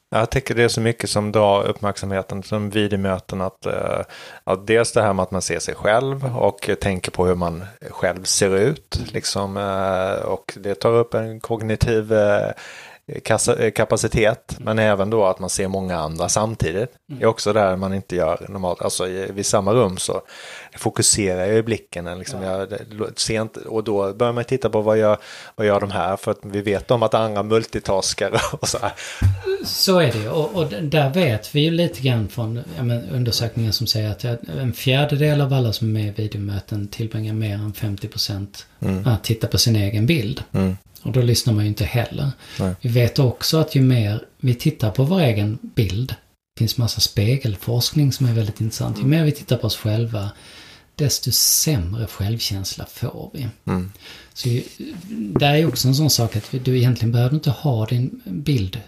[0.10, 3.42] Jag tycker det är så mycket som drar uppmärksamheten som videomöten.
[3.42, 4.02] Att, uh,
[4.44, 7.66] att dels det här med att man ser sig själv och tänker på hur man
[7.90, 9.00] själv ser ut.
[9.14, 12.52] Liksom, uh, och det tar upp en kognitiv uh,
[13.76, 14.58] kapacitet.
[14.60, 16.92] Men även då att man ser många andra samtidigt.
[17.08, 18.82] Det är också där man inte gör normalt.
[18.82, 20.22] Alltså i, vid samma rum så
[20.78, 22.20] fokuserar jag i blicken.
[22.20, 22.68] Liksom jag
[23.16, 25.18] ser inte, och då börjar man titta på vad gör,
[25.56, 26.18] vad gör de här.
[26.18, 28.94] För att vi vet om att andra multitaskar och så här.
[29.66, 33.72] Så är det och, och där vet vi ju lite grann från ja, men, undersökningar
[33.72, 37.74] som säger att en fjärdedel av alla som är med i videomöten tillbringar mer än
[37.74, 39.08] 50 procent mm.
[39.08, 40.44] att titta på sin egen bild.
[40.52, 40.78] Mm.
[41.06, 42.32] Och då lyssnar man ju inte heller.
[42.60, 42.76] Nej.
[42.82, 47.02] Vi vet också att ju mer vi tittar på vår egen bild, det finns massa
[47.02, 48.98] spegelforskning som är väldigt intressant.
[48.98, 49.10] Ju mm.
[49.10, 50.30] mer vi tittar på oss själva,
[50.96, 53.48] desto sämre självkänsla får vi.
[53.66, 53.92] Mm.
[54.34, 54.50] Så
[55.40, 58.82] det är också en sån sak att du egentligen behöver inte ha din bild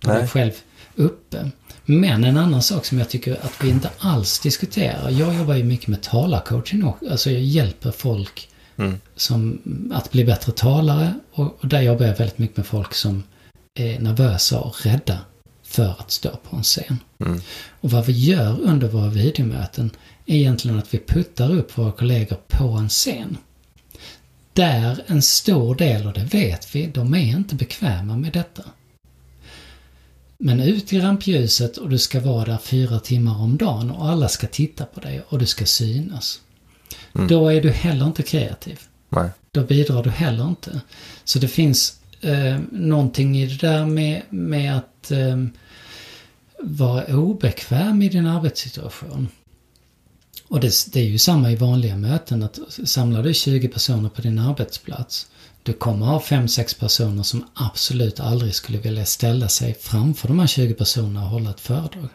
[0.00, 0.52] på dig själv
[0.94, 1.50] uppe.
[1.84, 5.10] Men en annan sak som jag tycker att vi inte alls diskuterar.
[5.10, 9.00] Jag jobbar ju mycket med talarcoaching och alltså jag hjälper folk Mm.
[9.16, 9.58] Som
[9.94, 13.22] att bli bättre talare och, och där jobbar jag väldigt mycket med folk som
[13.74, 15.18] är nervösa och rädda
[15.68, 16.98] för att stå på en scen.
[17.18, 17.40] Mm.
[17.80, 19.90] Och vad vi gör under våra videomöten
[20.26, 23.36] är egentligen att vi puttar upp våra kollegor på en scen.
[24.52, 28.62] Där en stor del, och det vet vi, de är inte bekväma med detta.
[30.38, 34.28] Men ut i rampljuset och du ska vara där fyra timmar om dagen och alla
[34.28, 36.40] ska titta på dig och du ska synas.
[37.14, 37.28] Mm.
[37.28, 38.80] Då är du heller inte kreativ.
[39.08, 39.30] Nej.
[39.50, 40.80] Då bidrar du heller inte.
[41.24, 45.44] Så det finns eh, någonting i det där med, med att eh,
[46.62, 49.28] vara obekväm i din arbetssituation.
[50.48, 54.22] Och det, det, är ju samma i vanliga möten att samlar du 20 personer på
[54.22, 55.26] din arbetsplats
[55.62, 60.46] du kommer ha 5-6 personer som absolut aldrig skulle vilja ställa sig framför de här
[60.46, 62.08] 20 personerna och hålla ett föredrag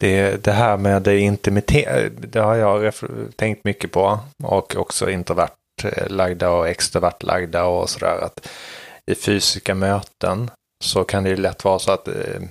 [0.00, 2.94] det, det här med det intimitet, det har jag
[3.36, 4.18] tänkt mycket på.
[4.42, 5.50] Och också introvert
[6.08, 8.18] lagda och extrovert lagda och sådär.
[8.24, 8.48] Att
[9.06, 10.50] I fysiska möten
[10.84, 12.42] så kan det ju lätt vara så att eh,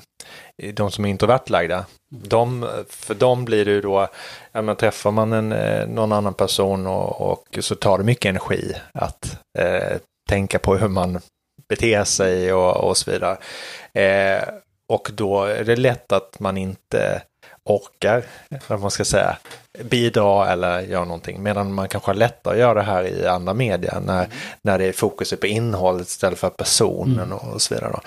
[0.73, 4.07] de som är introvert lagda, de, för dem blir det ju då,
[4.51, 8.29] ja men träffar man en, eh, någon annan person och, och så tar det mycket
[8.29, 9.97] energi att eh,
[10.29, 11.19] tänka på hur man
[11.69, 13.37] beter sig och, och så vidare.
[13.93, 14.43] Eh,
[14.89, 17.21] och då är det lätt att man inte
[17.63, 18.23] orkar,
[18.67, 19.37] vad man ska säga,
[19.83, 21.43] bidra eller göra någonting.
[21.43, 24.37] Medan man kanske har lättare att göra det här i andra medier när, mm.
[24.61, 27.37] när det är fokus på innehållet istället för personen mm.
[27.37, 27.99] och så vidare.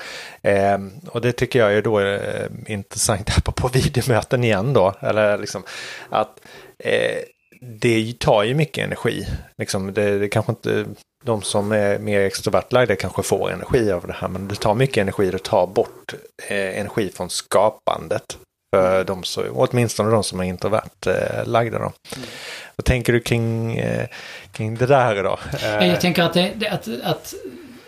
[0.42, 0.78] Eh,
[1.10, 4.94] och det tycker jag är då eh, intressant på videomöten igen då.
[5.00, 5.62] Eller liksom
[6.08, 6.40] att
[6.78, 7.18] eh,
[7.60, 9.26] det tar ju mycket energi.
[9.58, 10.84] Liksom det, det kanske inte
[11.24, 14.28] de som är mer extrovert lagda kanske får energi av det här.
[14.28, 16.14] Men det tar mycket energi, det tar bort
[16.48, 18.38] eh, energi från skapandet.
[18.76, 21.78] För de som, åtminstone de som är introvert eh, lagda.
[21.78, 21.84] Då.
[21.84, 22.28] Mm.
[22.76, 24.06] Vad tänker du kring, eh,
[24.52, 25.38] kring det där då?
[25.62, 27.34] Eh, jag tänker att, det, att, att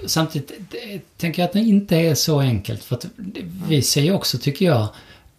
[0.06, 2.84] samtidigt det, tänker jag att det inte är så enkelt.
[2.84, 3.06] För att
[3.68, 4.86] vi ser ju också, tycker jag,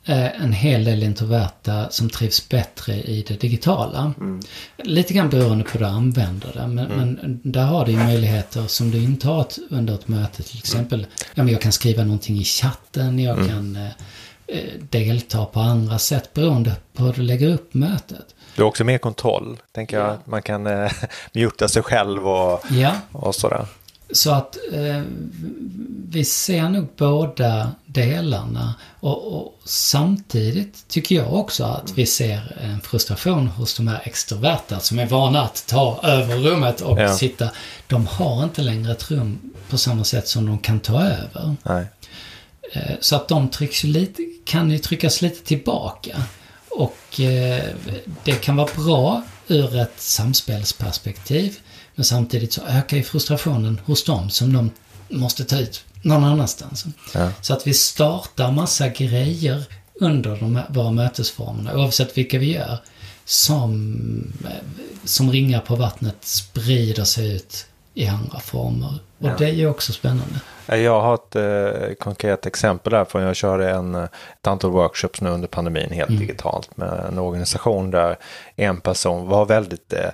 [0.06, 4.14] eh, en hel del introverta som trivs bättre i det digitala.
[4.18, 4.42] Mm.
[4.78, 6.68] Lite grann beroende på hur du använder det.
[6.68, 6.98] Men, mm.
[6.98, 10.44] men, där har du ju möjligheter som du inte har under ett möte.
[10.44, 13.50] Till exempel, ja, men jag kan skriva någonting i chatten, jag mm.
[13.50, 13.78] kan
[14.48, 18.26] eh, eh, delta på andra sätt beroende på hur du lägger upp mötet.
[18.56, 20.18] Du har också mer kontroll, tänker jag.
[20.26, 20.92] Man kan eh,
[21.34, 22.92] muta sig själv och, ja.
[23.12, 23.66] och sådär.
[24.12, 25.02] Så att eh,
[26.10, 28.76] vi ser nog båda delarna.
[29.00, 34.80] Och, och, samtidigt tycker jag också att vi ser en frustration hos de här extroverta
[34.80, 37.14] som är vana att ta över rummet och ja.
[37.14, 37.50] sitta.
[37.88, 41.56] De har inte längre ett rum på samma sätt som de kan ta över.
[41.64, 41.86] Nej.
[42.72, 46.24] Eh, så att de trycks lite, kan ju tryckas lite tillbaka.
[46.70, 47.64] Och eh,
[48.24, 51.60] det kan vara bra ur ett samspelsperspektiv.
[51.96, 54.72] Men samtidigt så ökar ju frustrationen hos dem som de
[55.10, 56.86] måste ta ut någon annanstans.
[57.14, 57.32] Ja.
[57.42, 59.64] Så att vi startar massa grejer
[60.00, 62.78] under de här, våra mötesformerna, oavsett vilka vi gör,
[63.26, 64.34] som,
[65.04, 68.94] som ringar på vattnet sprider sig ut i andra former.
[69.20, 69.36] Och ja.
[69.38, 70.36] det är ju också spännande.
[70.68, 75.30] Jag har ett eh, konkret exempel där, för jag körde en, ett antal workshops nu
[75.30, 76.22] under pandemin helt mm.
[76.22, 78.18] digitalt med en organisation där
[78.56, 80.10] en person var väldigt eh,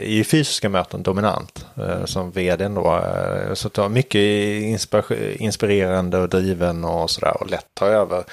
[0.00, 2.96] i fysiska möten dominant eh, som vd då.
[2.96, 4.20] Eh, så det var mycket
[5.40, 8.24] inspirerande och driven och sådär och lätt ta över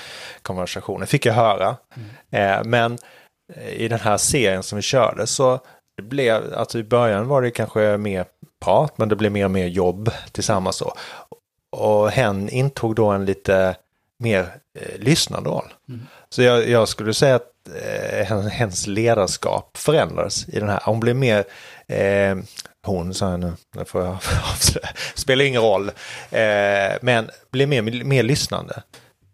[0.42, 1.08] konversationen.
[1.08, 1.76] fick jag höra.
[1.96, 2.60] Mm.
[2.60, 2.98] Eh, men
[3.70, 5.60] i den här serien som vi körde så
[5.98, 8.26] det blev, alltså i början var det kanske mer
[8.64, 10.94] prat men det blev mer och mer jobb tillsammans då.
[11.72, 13.76] Och hen intog då en lite
[14.20, 15.74] mer eh, lyssnande roll.
[15.90, 16.02] Mm.
[16.30, 17.52] Så jag, jag, skulle säga att
[17.86, 20.82] eh, hennes ledarskap förändrades i den här.
[20.86, 21.44] Hon blev mer,
[21.88, 22.36] eh,
[22.86, 24.18] hon sa jag nu, det får jag
[25.16, 25.92] spelar ingen roll,
[26.32, 28.84] eh, men blev mer, mer lyssnande.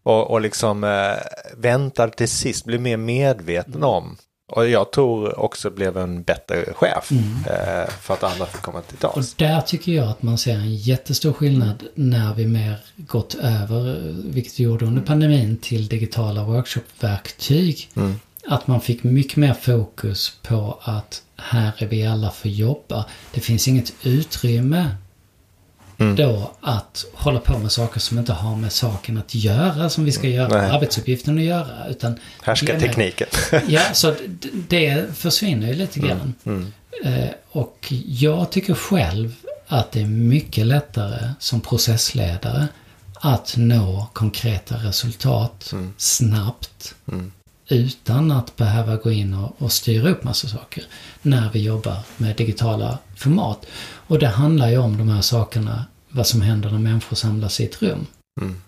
[0.04, 1.18] Och, och liksom eh,
[1.58, 4.18] väntade till sist, blev mer medveten om
[4.50, 7.24] och jag tror också blev en bättre chef mm.
[7.24, 9.32] eh, för att andra fick komma till tals.
[9.32, 14.14] Och där tycker jag att man ser en jättestor skillnad när vi mer gått över,
[14.26, 17.90] vilket vi gjorde under pandemin, till digitala workshopverktyg.
[17.96, 18.20] Mm.
[18.48, 23.06] Att man fick mycket mer fokus på att här är vi alla för att jobba.
[23.34, 24.90] Det finns inget utrymme
[26.00, 26.16] mm.
[26.16, 30.12] då att hålla på med saker som inte har med saken att göra, som vi
[30.12, 30.72] ska göra, Nej.
[30.72, 31.88] arbetsuppgiften att göra.
[31.90, 33.28] Utan Härska tekniken.
[33.68, 34.16] ja, så
[34.52, 36.10] det försvinner ju lite mm.
[36.10, 36.34] grann.
[36.46, 36.72] Mm.
[37.04, 37.30] Mm.
[37.52, 39.36] Och jag tycker själv
[39.68, 42.68] att det är mycket lättare som processledare
[43.14, 45.94] att nå konkreta resultat mm.
[45.98, 46.96] snabbt.
[47.12, 47.32] Mm.
[47.68, 50.84] Utan att behöva gå in och, och styra upp massa saker.
[51.22, 53.66] När vi jobbar med digitala format.
[53.82, 57.66] Och det handlar ju om de här sakerna, vad som händer när människor samlas i
[57.66, 58.08] ett rum.
[58.42, 58.62] Mm.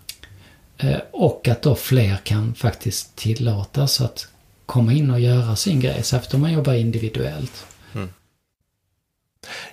[0.77, 4.27] Eh, och att då fler kan faktiskt tillåtas att
[4.65, 7.65] komma in och göra sin grej, särskilt om man jobbar individuellt.
[7.93, 8.09] Mm.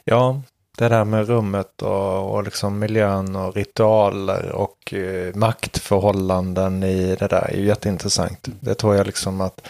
[0.04, 0.42] Ja,
[0.78, 7.26] det där med rummet och, och liksom miljön och ritualer och eh, maktförhållanden i det
[7.26, 8.48] där är ju jätteintressant.
[8.60, 9.68] Det tror jag liksom att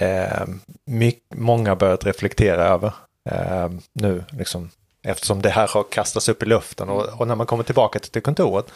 [0.00, 0.46] eh,
[0.84, 2.94] mycket, många börjat reflektera över
[3.30, 4.24] eh, nu.
[4.30, 4.70] Liksom
[5.02, 8.22] Eftersom det här har kastats upp i luften och, och när man kommer tillbaka till
[8.22, 8.66] kontoret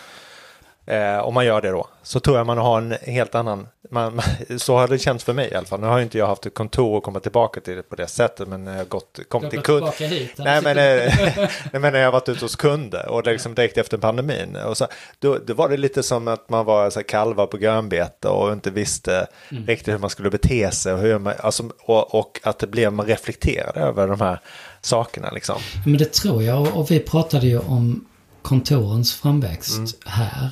[0.88, 4.20] Eh, om man gör det då, så tror jag man har en helt annan, man,
[4.56, 5.80] så har det känts för mig i alla fall.
[5.80, 8.48] Nu har inte jag haft ett kontor och komma tillbaka till det på det sättet,
[8.48, 9.88] men jag har gått, kommit till kund.
[9.88, 11.14] Hit, nej, men, eh,
[11.72, 14.56] nej, men när jag har varit ute hos kunder och det liksom direkt efter pandemin.
[14.56, 14.86] Och så,
[15.18, 18.52] då, då var det lite som att man var så här, kalvar på grönbete och
[18.52, 19.66] inte visste mm.
[19.66, 22.92] riktigt hur man skulle bete sig och, hur man, alltså, och, och att det blev,
[22.92, 24.40] man reflekterade över de här
[24.86, 25.56] sakerna liksom.
[25.84, 28.04] Men det tror jag, och vi pratade ju om
[28.42, 29.88] kontorens framväxt mm.
[30.06, 30.50] här.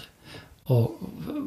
[0.65, 1.01] Och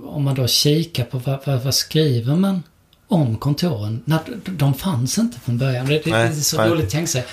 [0.05, 2.63] om man då kikar på vad, vad, vad skriver man
[3.07, 4.01] om kontoren?
[4.05, 5.85] Nej, de fanns inte från början.
[5.85, 6.69] Det, det, nej, det är så nej.
[6.69, 7.25] roligt att tänka sig.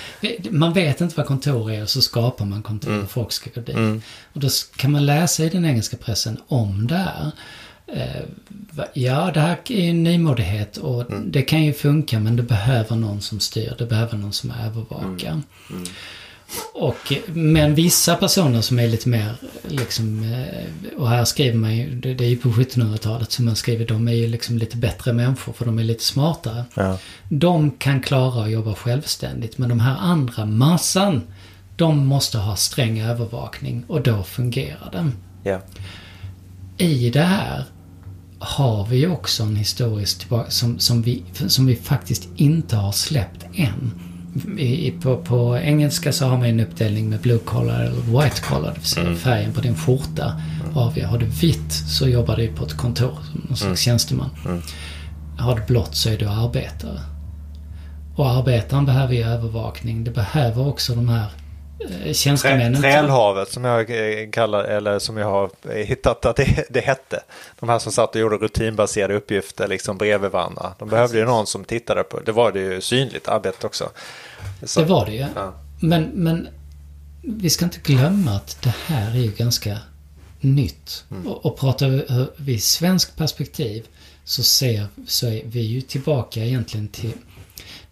[0.49, 3.03] Man vet inte vad kontor är och så skapar man kontor mm.
[3.03, 3.75] och folk ska gå dit.
[3.75, 4.01] Mm.
[4.33, 7.31] Och då kan man läsa i den engelska pressen om det här.
[7.87, 8.21] Eh,
[8.93, 11.31] ja, det här är en nymodighet och mm.
[11.31, 13.73] det kan ju funka men det behöver någon som styr.
[13.77, 15.31] Det behöver någon som övervakar.
[15.31, 15.43] Mm.
[15.69, 15.83] mm.
[16.73, 19.35] Och, men vissa personer som är lite mer
[19.67, 23.87] liksom, eh, och här skriver man ju, det, är ju på 1700-talet som man skriver,
[23.87, 26.65] de är ju liksom lite bättre människor för de är lite smartare.
[26.73, 26.97] Ja.
[27.29, 31.21] De kan klara att jobba självständigt, men de här andra massan,
[31.75, 35.13] De måste ha sträng övervakning och då fungerar den.
[35.43, 35.61] Ja.
[36.77, 37.63] I det här
[38.45, 43.45] har vi också en historisk tillbaka som, som, vi, som vi faktiskt inte har släppt
[43.55, 43.91] än.
[44.59, 48.69] I, på, på engelska så har man en uppdelning med blue collar eller white collar,
[48.73, 49.17] det vill säga Mm.
[49.19, 50.41] färgen på din skjorta.
[50.73, 54.29] Har, vi, har du vitt så jobbar du på ett kontor som någon slags tjänsteman.
[54.45, 54.61] Mm.
[55.37, 56.99] Har du blått så är du arbetare.
[58.15, 60.03] Och arbetaren behöver ju övervakning.
[60.03, 61.25] Det behöver också de här
[62.13, 62.81] tjänstemännen.
[62.81, 66.79] Trä, trälhavet som jag eh, kallar, eller som jag har eh, hittat att det, det
[66.79, 67.23] hette.
[67.59, 70.73] De här som satt och gjorde rutinbaserade uppgifter liksom bredvid varandra.
[70.79, 72.19] De behövde ju någon som tittade på.
[72.19, 73.89] Det var det ju synligt arbete också.
[74.63, 75.25] Så, Det var det ju.
[75.35, 75.53] Ja.
[75.79, 76.47] Men, men
[77.21, 79.77] vi ska inte glömma att det här är ju ganska
[80.39, 81.03] nytt.
[81.25, 83.85] Och, och pratar vi, vi svensk perspektiv
[84.23, 87.13] så ser så är vi ju tillbaka egentligen till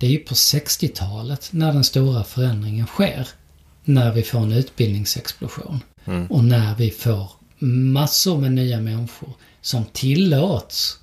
[0.04, 3.28] det är ju på 60-talet när den stora förändringen sker.
[3.84, 5.80] När vi får en utbildningsexplosion.
[6.06, 6.28] Mm.
[6.28, 7.30] Och när vi får
[7.94, 9.30] massor med nya människor
[9.62, 10.98] som tillåts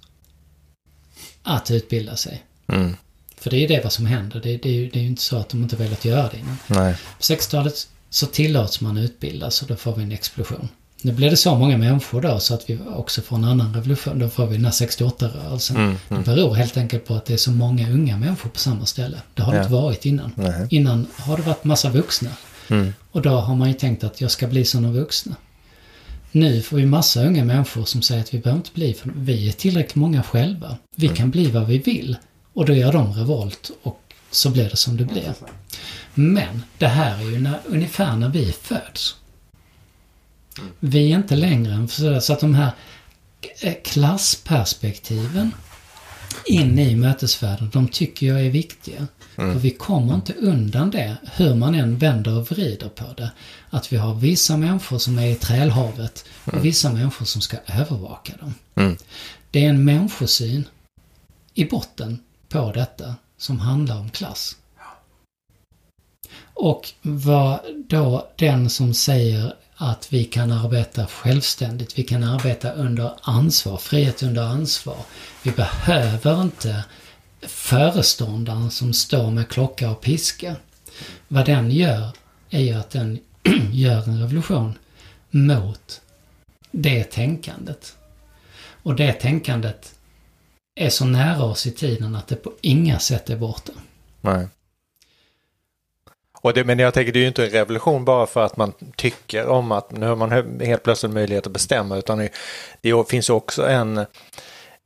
[1.43, 2.43] att utbilda sig.
[2.69, 2.97] Mm.
[3.37, 4.41] För det är ju det vad som händer.
[4.41, 6.39] Det, det, är ju, det är ju inte så att de inte velat göra det
[6.39, 6.57] innan.
[6.67, 6.95] Nej.
[7.17, 10.69] På 60-talet så tillåts man utbildas och då får vi en explosion.
[11.03, 14.19] Nu blir det så många människor då så att vi också får en annan revolution.
[14.19, 15.77] Då får vi den här 68-rörelsen.
[15.77, 18.87] Mm, Det beror helt enkelt på att det är så många unga människor på samma
[18.87, 19.17] ställe.
[19.35, 19.63] Det har det Ja.
[19.63, 20.33] inte varit innan.
[20.37, 20.67] Nej.
[20.71, 22.31] Innan har det varit massa vuxna.
[22.71, 22.93] Mm.
[23.11, 25.37] Och då har man ju tänkt att jag ska bli som de vuxna.
[26.33, 29.49] Nu får vi massa unga människor som säger att vi behöver inte bli, för vi
[29.49, 30.77] är tillräckligt många själva.
[30.97, 32.17] Vi kan bli vad vi vill.
[32.53, 35.35] Och då gör de revolt och så blir det som det blir.
[36.15, 39.17] Men det här är ju när, ungefär när vi föds.
[40.81, 42.73] Vi är inte längre än så så att de här
[43.61, 45.53] eh, klassperspektiven
[46.47, 49.07] in i mötesvärlden, de tycker jag är viktiga.
[49.35, 53.31] För vi kommer inte undan det, hur man än vänder och vrider på det.
[53.71, 58.33] Att vi har vissa människor som är i trälhavet och vissa människor som ska övervaka
[58.41, 58.55] dem.
[58.75, 58.97] Mm.
[59.51, 60.65] Det är en människosyn
[61.55, 62.19] i botten
[62.49, 64.57] på detta som handlar om klass.
[66.55, 73.13] Och vad då den som säger att vi kan arbeta självständigt, vi kan arbeta under
[73.23, 74.97] ansvar, frihet under ansvar.
[75.43, 76.85] Vi behöver inte
[77.43, 80.57] föreståndaren som står med klocka och piska.
[81.29, 82.09] Vad den gör
[82.51, 83.19] är ju att den
[83.73, 84.79] gör en revolution
[85.31, 86.01] mot
[86.71, 87.97] det tänkandet.
[88.83, 89.95] Och det tänkandet
[90.75, 93.73] är så nära oss i tiden att det på inga sätt är borta.
[94.21, 94.49] Nej.
[96.43, 98.73] Och det, men jag tänker det är ju inte en revolution bara för att man
[98.97, 102.31] tycker om att nu har man helt plötsligt möjlighet att bestämma utan det,
[102.81, 104.07] det finns också en,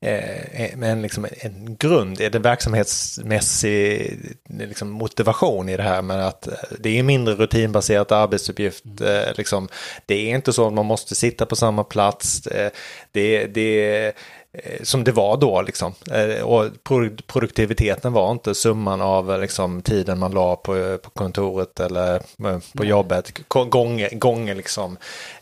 [0.05, 6.49] eh, en, liksom en grund, en verksamhetsmässig liksom motivation i det här med att
[6.79, 8.85] det är mindre rutinbaserat arbetsuppgift.
[9.01, 9.69] Eh, liksom,
[10.07, 12.47] det är inte så att man måste sitta på samma plats.
[12.47, 12.71] Eh,
[13.13, 15.95] det, det eh, som det var då liksom.
[16.11, 21.11] Eh, Och pro- produktiviteten var inte summan av eh, liksom, tiden man la på, på
[21.11, 23.49] kontoret eller eh, på jobbet.
[23.49, 24.97] Gånger, gånger liksom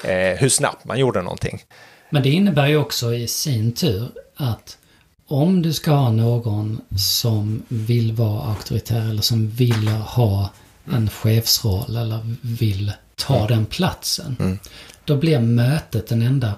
[0.04, 1.62] eh, hur snabbt man gjorde någonting.
[2.10, 4.08] Men det innebär ju också i sin tur
[4.42, 4.78] att
[5.26, 10.50] om du ska ha någon som vill vara auktoritär eller som vill ha
[10.92, 14.58] en chefsroll eller vill ta den platsen.
[15.04, 16.52] Då blir mötet den enda,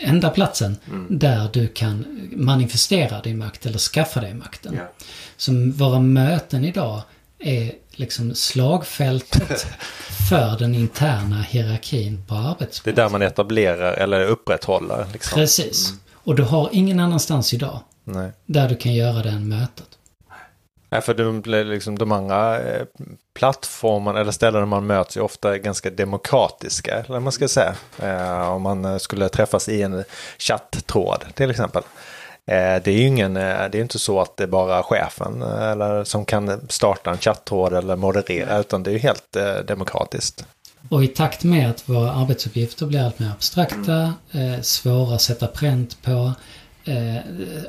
[0.00, 0.76] enda platsen
[1.08, 4.78] där du kan manifestera din makt eller skaffa dig makten.
[5.36, 7.02] Som våra möten idag
[7.38, 9.66] är liksom slagfältet
[10.30, 12.94] för den interna hierarkin på Det är arbetsplatsen.
[12.94, 15.06] där man etablerar eller upprätthåller.
[15.12, 15.34] Liksom.
[15.34, 15.92] Precis.
[16.24, 18.30] Och du har ingen annanstans idag Nej.
[18.46, 19.86] där du kan göra det mötet.
[20.92, 22.86] Nej, för de, liksom, de andra eh,
[23.34, 27.04] plattformarna eller ställen man möts är ofta ganska demokratiska.
[27.08, 27.74] Eller man ska säga.
[28.02, 30.04] Eh, om man eh, skulle träffas i en
[30.38, 31.82] chatttråd till exempel.
[32.46, 36.04] Eh, det är ju ingen, det är inte så att det är bara chefen eller
[36.04, 40.46] som kan starta en chatttråd eller moderera utan det är ju helt eh, demokratiskt.
[40.88, 45.46] Och i takt med att våra arbetsuppgifter blir allt mer abstrakta, eh, svåra att sätta
[45.46, 46.32] pränt på,
[46.84, 47.16] eh,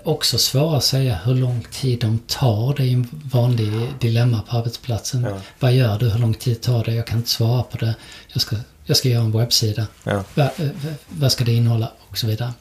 [0.03, 2.75] också svåra att säga hur lång tid de tar.
[2.75, 5.23] Det är ju en vanlig dilemma på arbetsplatsen.
[5.23, 5.37] Ja.
[5.59, 6.09] Vad gör du?
[6.09, 6.93] Hur lång tid tar det?
[6.93, 7.95] Jag kan inte svara på det.
[8.27, 8.55] Jag ska,
[8.85, 9.87] jag ska göra en webbsida.
[10.03, 10.23] Ja.
[10.35, 10.69] Va, eh,
[11.07, 11.91] vad ska det innehålla?
[12.09, 12.53] Och så vidare.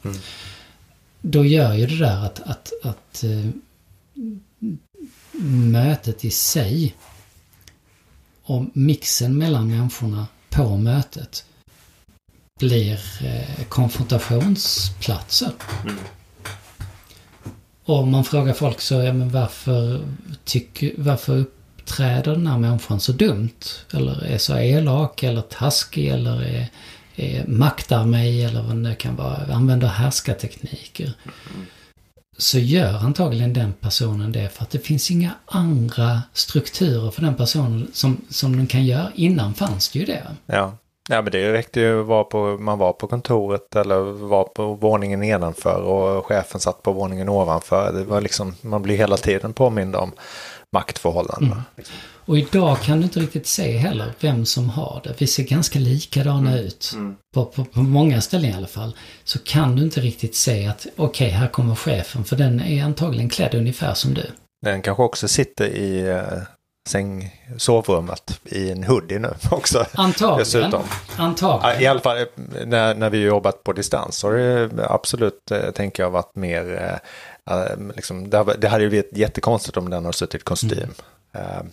[1.21, 3.49] Då gör ju det där att, att, att eh,
[5.71, 6.95] mötet i sig
[8.43, 11.45] och mixen mellan människorna på mötet
[12.59, 15.51] blir eh, konfrontationsplatser.
[17.85, 20.01] Och om man frågar folk så, ja men varför
[20.43, 23.59] tycker, varför uppträder den här människan så dumt?
[23.93, 26.67] Eller är så elak eller taskig eller är,
[27.15, 31.13] är maktar mig eller vad det kan vara, använder härskartekniker.
[32.37, 37.35] Så gör antagligen den personen det för att det finns inga andra strukturer för den
[37.35, 39.11] personen som, som den kan göra.
[39.15, 40.23] Innan fanns det ju det.
[40.45, 40.77] Ja.
[41.09, 45.19] Ja men det räckte ju att på, man var på kontoret eller var på våningen
[45.19, 47.93] nedanför och chefen satt på våningen ovanför.
[47.93, 50.11] Det var liksom, man blir hela tiden påmind om
[50.71, 51.63] maktförhållandena.
[51.75, 51.89] Mm.
[52.25, 55.13] Och idag kan du inte riktigt se heller vem som har det.
[55.17, 56.65] Vi ser ganska likadana mm.
[56.65, 56.91] ut.
[56.93, 57.15] Mm.
[57.33, 58.95] På, på, på, många ställen i alla fall.
[59.23, 62.23] Så kan du inte riktigt se att okej, okay, här kommer chefen.
[62.23, 64.25] För den är antagligen klädd ungefär som du.
[64.61, 66.43] Den kanske också sitter i uh,
[66.89, 69.85] säng, sovrummet i en hoodie nu också.
[69.93, 70.39] Antagligen.
[70.39, 70.83] Dessutom.
[71.17, 71.81] Antagligen.
[71.81, 72.25] I alla fall
[72.65, 76.99] när, när vi jobbat på distans så har det absolut, eh, tänker jag, varit mer
[77.95, 80.93] liksom, det, det hade ju blivit jättekonstigt om den har suttit i kostym.
[81.33, 81.45] Mm.
[81.45, 81.63] Uh,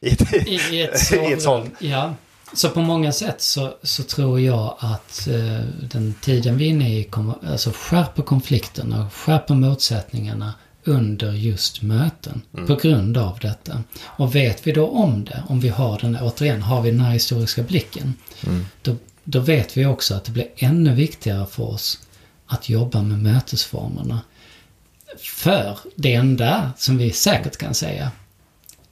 [0.00, 1.74] i, ett, I, ett sovrum, ett sånt.
[1.78, 2.14] Ja.
[2.52, 6.98] Så på många sätt så, så tror jag att uh, den tiden vi är inne
[6.98, 12.66] i kommer, alltså skärper konflikterna, skärper motsättningarna under just möten mm.
[12.66, 13.82] på grund av detta.
[14.02, 17.12] Och vet vi då om det, om vi har den, återigen, har vi den här
[17.12, 18.14] historiska blicken,
[18.46, 18.66] mm.
[18.82, 21.98] då, då vet vi också att det blir ännu viktigare för oss
[22.46, 24.20] att jobba med mötesformerna.
[25.20, 28.10] För det enda som vi säkert kan säga,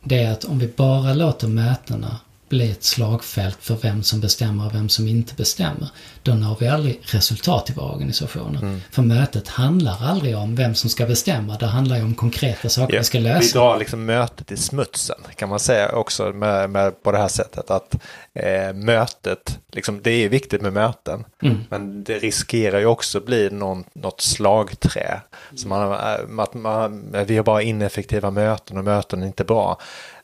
[0.03, 4.66] det är att om vi bara låter mötena bli ett slagfält för vem som bestämmer
[4.66, 5.88] och vem som inte bestämmer,
[6.22, 8.61] då når vi aldrig resultat i våra organisationer.
[8.61, 8.80] Mm.
[8.90, 12.94] För mötet handlar aldrig om vem som ska bestämma, det handlar ju om konkreta saker
[12.94, 13.01] yeah.
[13.01, 13.40] vi ska lösa.
[13.40, 17.28] Vi drar liksom mötet i smutsen, kan man säga också med, med på det här
[17.28, 17.70] sättet.
[17.70, 17.94] Att
[18.34, 21.57] eh, mötet, liksom, det är viktigt med möten, mm.
[21.68, 25.20] men det riskerar ju också bli någon, något slagträ.
[25.57, 29.78] Så man, eh, att man, vi har bara ineffektiva möten och möten är inte bra.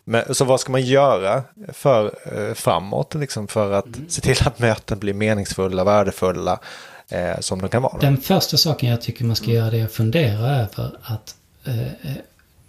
[0.05, 1.43] Men, så vad ska man göra
[1.73, 4.09] för eh, framåt liksom, för att mm.
[4.09, 6.61] se till att möten blir meningsfulla, värdefulla
[7.09, 7.99] eh, som de kan vara?
[7.99, 9.57] Den första saken jag tycker man ska mm.
[9.57, 12.13] göra är att fundera över att eh,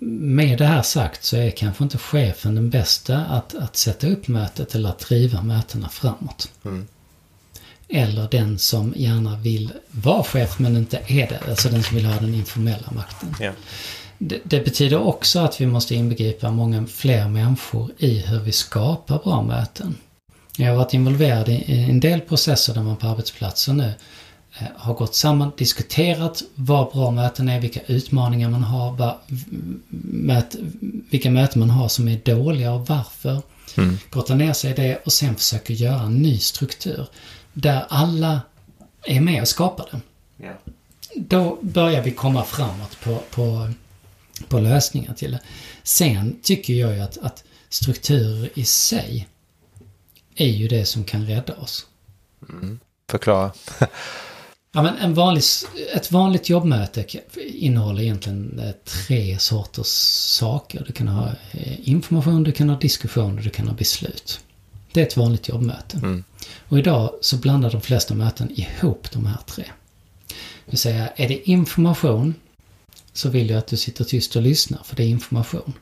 [0.05, 4.27] med det här sagt så är kanske inte chefen den bästa att, att sätta upp
[4.27, 6.51] mötet eller att driva mötena framåt.
[6.65, 6.87] Mm.
[7.89, 11.39] Eller den som gärna vill vara chef men inte är det.
[11.49, 13.35] Alltså den som vill ha den informella makten.
[13.41, 13.55] Yeah.
[14.17, 19.19] Det, det, betyder också att vi måste inbegripa många fler människor i hur vi skapar
[19.23, 19.95] bra möten.
[20.57, 23.93] Jag har varit involverad i en del processer där man på arbetsplatser nu
[24.59, 29.15] eh, har gått samman, diskuterat vad bra möten är, vilka utmaningar man har, vad,
[29.99, 30.55] möt,
[31.09, 33.41] vilka möten man har som är dåliga och varför.
[33.77, 33.97] Mm.
[34.11, 37.07] Grottar ner sig i det och sen försöker göra en ny struktur.
[37.53, 38.41] Där alla
[39.05, 40.01] är med och skapar den.
[40.39, 40.55] Yeah.
[41.15, 43.69] Då börjar vi komma framåt på, på
[44.47, 45.39] på lösningar till det.
[45.83, 49.27] Sen tycker jag ju att, att strukturer i sig
[50.35, 51.85] är ju det som kan rädda oss.
[52.49, 52.79] Mm.
[53.09, 53.51] Förklara.
[54.71, 55.43] ja, men en vanlig,
[55.95, 57.05] ett vanligt jobbmöte
[57.35, 59.87] innehåller egentligen eh, tre sorters
[60.37, 60.83] saker.
[60.87, 64.39] Du kan ha eh, information, du kan ha diskussion och du kan ha beslut.
[64.91, 65.97] Det är ett vanligt jobbmöte.
[65.97, 66.23] Mm.
[66.69, 69.65] Och idag så blandar de flesta möten ihop de här tre.
[70.65, 72.35] Det vill säga, är det information
[73.13, 75.73] så vill jag att du sitter tyst och lyssnar, för det är information.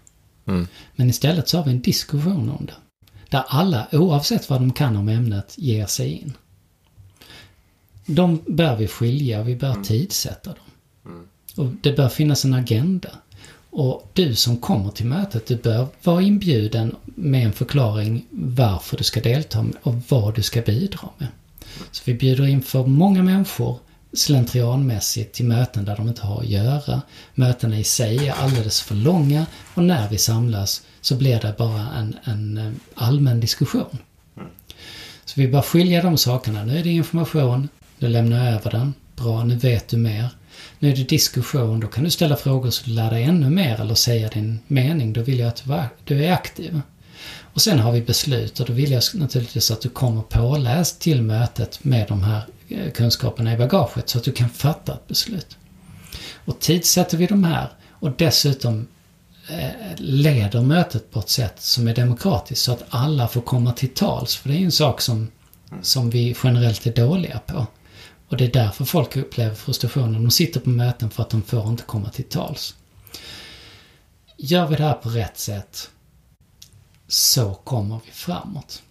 [0.45, 0.67] Mm.
[0.95, 2.75] Men istället så har vi en diskussion om det.
[3.29, 6.33] Där alla, oavsett vad de kan om ämnet, ger sig in.
[8.05, 9.83] De bör vi skilja vi bör mm.
[9.83, 10.65] tidsätta dem.
[11.05, 11.27] Mm.
[11.55, 13.09] Och det bör finnas en agenda.
[13.69, 19.03] Och du som kommer till mötet, du bör vara inbjuden med en förklaring varför du
[19.03, 21.27] ska delta och vad du ska bidra med.
[21.91, 23.79] Så vi bjuder in för många människor
[24.13, 27.01] slentrianmässigt till möten där de inte har att göra.
[27.35, 31.87] Mötena i sig är alldeles för långa och när vi samlas så blir det bara
[31.97, 33.97] en, en eh, allmän diskussion.
[35.25, 36.63] Så vi bör skilja de sakerna.
[36.63, 38.93] Nu är det information, du lämnar över den.
[39.15, 40.29] Bra, nu vet du mer.
[40.79, 43.81] Nu är det diskussion, då kan du ställa frågor så du lär dig ännu mer
[43.81, 45.13] eller säga din mening.
[45.13, 45.63] Då vill jag att
[46.03, 46.81] du är aktiv.
[47.53, 51.21] Och sen har vi beslut och då vill jag naturligtvis att du kommer påläst till
[51.21, 52.41] mötet med de här
[52.71, 55.57] Eh, kunskaperna i bagaget så att du kan fatta ett beslut.
[56.45, 58.87] Och tidsätter vi de här och dessutom
[59.49, 63.93] eh, leder mötet på ett sätt som är demokratiskt så att alla får komma till
[63.93, 64.35] tals.
[64.35, 65.31] För det är ju en sak som,
[65.81, 67.65] som vi generellt är dåliga på.
[68.27, 70.13] Och det är därför folk upplever frustrationen.
[70.13, 72.75] De sitter på möten för att de får inte komma till tals.
[74.37, 75.89] Gör vi det här på rätt sätt
[77.07, 78.81] så kommer vi framåt.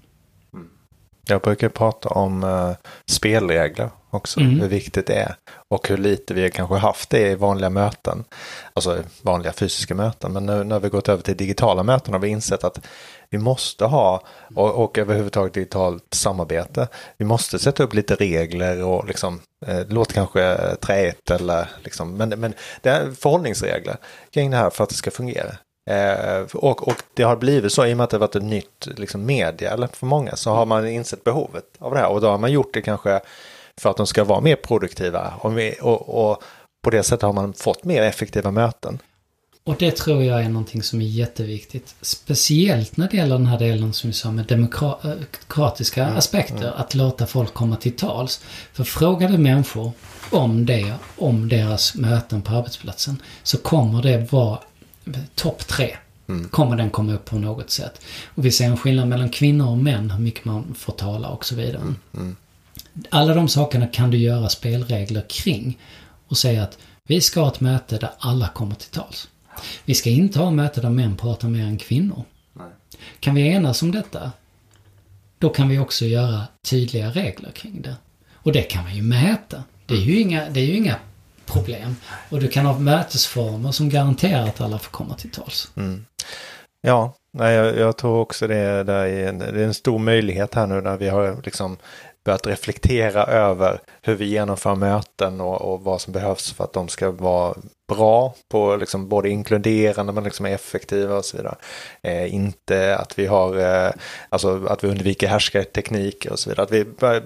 [1.31, 2.73] Jag brukar prata om uh,
[3.07, 4.61] spelregler också, mm.
[4.61, 5.35] hur viktigt det är.
[5.69, 8.25] Och hur lite vi kanske haft det i vanliga möten,
[8.73, 10.33] alltså vanliga fysiska möten.
[10.33, 12.87] Men nu när vi gått över till digitala möten har vi insett att
[13.31, 14.23] vi måste ha,
[14.55, 20.15] och, och överhuvudtaget digitalt samarbete, vi måste sätta upp lite regler och liksom, eh, låter
[20.15, 23.97] kanske träigt eller liksom, men, men det är förhållningsregler
[24.31, 25.57] kring det här för att det ska fungera.
[25.91, 28.43] Eh, och, och det har blivit så i och med att det har varit ett
[28.43, 32.21] nytt liksom, media eller för många så har man insett behovet av det här och
[32.21, 33.21] då har man gjort det kanske
[33.81, 36.43] för att de ska vara mer produktiva och, och, och
[36.83, 38.99] på det sättet har man fått mer effektiva möten.
[39.65, 41.95] Och det tror jag är någonting som är jätteviktigt.
[42.01, 46.57] Speciellt när det gäller den här delen som vi sa med demokratiska mm, aspekter.
[46.57, 46.73] Mm.
[46.77, 48.41] Att låta folk komma till tals.
[48.73, 49.93] För frågar du människor
[50.31, 53.23] om det, om deras möten på arbetsplatsen.
[53.43, 54.59] Så kommer det vara
[55.35, 55.97] topp tre.
[56.29, 56.49] Mm.
[56.49, 58.01] Kommer den komma upp på något sätt.
[58.35, 60.11] Och vi ser en skillnad mellan kvinnor och män.
[60.11, 61.83] Hur mycket man får tala och så vidare.
[61.83, 61.97] Mm.
[62.15, 62.37] mm.
[63.11, 65.79] Alla de sakerna kan du göra spelregler kring.
[66.29, 69.29] Och säga att vi ska ha ett möte där alla kommer till tals.
[69.85, 72.25] Vi ska inte ha möte där män pratar mer än kvinnor.
[72.53, 72.67] Nej.
[73.21, 74.33] Kan vi enas om detta,
[75.39, 77.97] då kan vi också göra tydliga regler kring det.
[78.35, 79.65] Och det kan man ju mäta.
[79.87, 80.97] Det är ju inga, det är ju inga
[81.53, 81.97] problem.
[82.29, 85.71] Och du kan ha mötesformer som garanterar att alla får komma till tals.
[85.77, 86.07] Mm.
[86.83, 89.99] Ja, nej, jag, jag, tror också det är, det är, en, det är en stor
[89.99, 91.77] möjlighet här nu när vi har liksom
[92.25, 96.89] börjat reflektera över hur vi genomför möten och, och, vad som behövs för att de
[96.89, 97.55] ska vara
[97.95, 101.57] bra på liksom både inkluderande men liksom effektiva och så vidare.
[102.03, 103.93] Eh, inte att vi har, eh,
[104.29, 106.65] alltså att vi undviker härskartekniker och så vidare.
[106.65, 107.23] Att vi börjar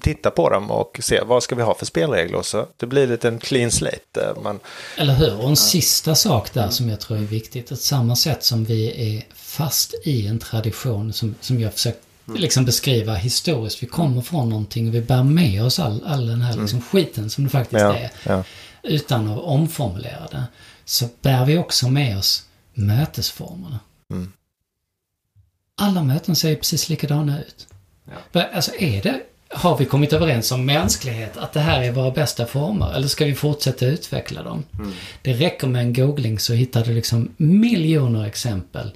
[0.00, 3.28] titta på dem och se vad ska vi ha för spelregler så det blir lite
[3.28, 4.20] en clean slate.
[4.20, 4.60] Eh, man,
[4.96, 5.38] Eller hur?
[5.42, 7.72] Och en sista sak där som jag tror är viktigt.
[7.72, 11.98] Att samma sätt som vi är fast i en tradition som, som jag försökt
[12.28, 12.40] Mm.
[12.40, 13.82] liksom beskriva historiskt.
[13.82, 16.82] Vi kommer från någonting och vi bär med oss all, all den här liksom mm.
[16.82, 18.10] skiten som det faktiskt ja, är.
[18.26, 18.44] Ja.
[18.82, 20.44] Utan att omformulera det.
[20.84, 23.80] Så bär vi också med oss mötesformerna.
[24.10, 24.32] Mm.
[25.80, 27.66] Alla möten ser precis likadana ut.
[28.32, 28.42] Ja.
[28.52, 29.20] Alltså är det,
[29.50, 32.92] har vi kommit överens om mänsklighet att det här är våra bästa former?
[32.94, 34.64] Eller ska vi fortsätta utveckla dem?
[34.78, 34.92] Mm.
[35.22, 38.90] Det räcker med en googling så hittar du liksom miljoner exempel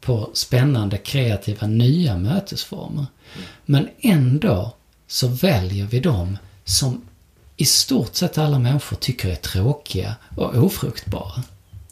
[0.00, 3.06] på spännande, kreativa, nya mötesformer.
[3.64, 4.74] Men ändå
[5.06, 7.02] så väljer vi dem som
[7.60, 11.42] i stort sett alla människor tycker är tråkiga och ofruktbara.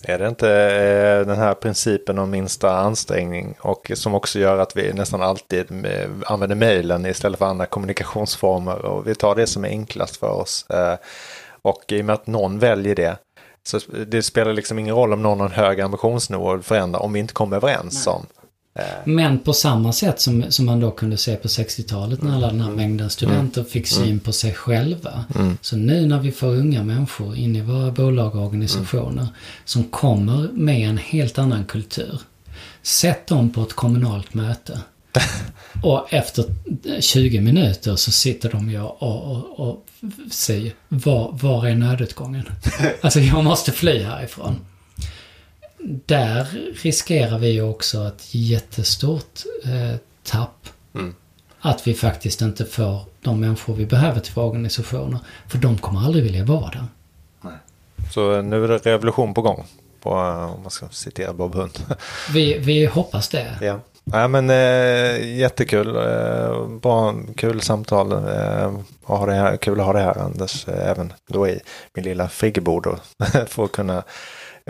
[0.03, 4.77] Är det inte eh, den här principen om minsta ansträngning och som också gör att
[4.77, 9.65] vi nästan alltid eh, använder mejlen istället för andra kommunikationsformer och vi tar det som
[9.65, 10.67] är enklast för oss.
[10.71, 10.95] Eh,
[11.63, 13.17] och i och med att någon väljer det
[13.63, 17.13] så det spelar liksom ingen roll om någon har en hög ambitionsnivå att förändra om
[17.13, 18.15] vi inte kommer överens Nej.
[18.15, 18.27] om.
[18.79, 18.85] Eh.
[19.05, 22.61] Men på samma sätt som, som man då kunde se på 60-talet när alla den
[22.61, 22.77] här mm.
[22.77, 23.71] mängden studenter mm.
[23.71, 24.21] fick syn mm.
[24.21, 25.25] på sig själva.
[25.35, 25.59] Mm.
[25.61, 29.35] Så nu när vi får unga människor in i våra bolag och organisationer mm.
[29.65, 32.21] som kommer med en helt annan kultur.
[32.83, 34.81] Sätt dem på ett kommunalt möte.
[35.83, 36.45] och efter
[37.01, 39.87] 20 minuter så sitter de ju och, och, och
[40.31, 42.45] säger var, var är nödutgången?
[43.01, 44.57] alltså jag måste fly härifrån.
[46.07, 46.47] Där
[46.83, 50.69] riskerar vi ju också ett jättestort eh, tapp.
[50.95, 51.15] Mm.
[51.61, 55.19] Att vi faktiskt inte får de människor vi behöver till våra organisationer.
[55.49, 56.85] För de kommer aldrig vilja vara där.
[57.41, 57.55] Nej.
[58.11, 59.65] Så nu är det revolution på gång.
[60.01, 61.79] På, eh, om man ska citera Bob Hund.
[62.33, 63.59] vi, vi hoppas det.
[63.61, 63.81] Ja.
[64.13, 65.97] Ja, men eh, jättekul.
[65.97, 68.13] Eh, bra, kul samtal.
[68.13, 68.73] Eh,
[69.03, 70.69] ha det här, kul att ha det här Anders.
[70.69, 71.61] Eh, även då i
[71.95, 72.87] min lilla friggebod.
[73.47, 74.03] För att kunna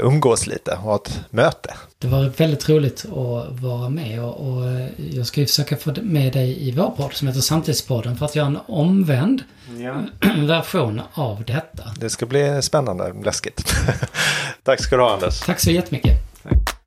[0.00, 1.74] umgås lite och ha ett möte.
[1.98, 5.94] Det var väldigt roligt att vara med och, och eh, jag ska ju försöka få
[6.02, 9.42] med dig i vår podd som heter Samtidspodden för att göra en omvänd
[9.78, 10.02] ja.
[10.46, 11.84] version av detta.
[11.96, 13.74] Det ska bli spännande, läskigt.
[14.62, 15.40] Tack ska du ha Anders.
[15.40, 16.42] Tack så jättemycket.
[16.42, 16.77] Tack.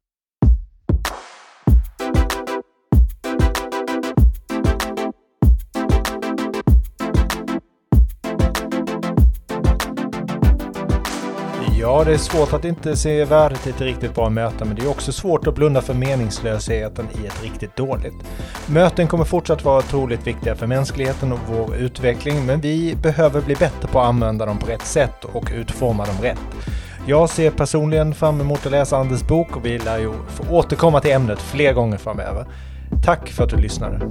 [11.81, 14.81] Ja, det är svårt att inte se värdet i ett riktigt bra möte, men det
[14.81, 18.13] är också svårt att blunda för meningslösheten i ett riktigt dåligt.
[18.67, 23.55] Möten kommer fortsatt vara otroligt viktiga för mänskligheten och vår utveckling, men vi behöver bli
[23.55, 26.39] bättre på att använda dem på rätt sätt och utforma dem rätt.
[27.07, 30.99] Jag ser personligen fram emot att läsa Anders bok och vi lär ju få återkomma
[30.99, 32.45] till ämnet fler gånger framöver.
[33.05, 34.01] Tack för att du lyssnade!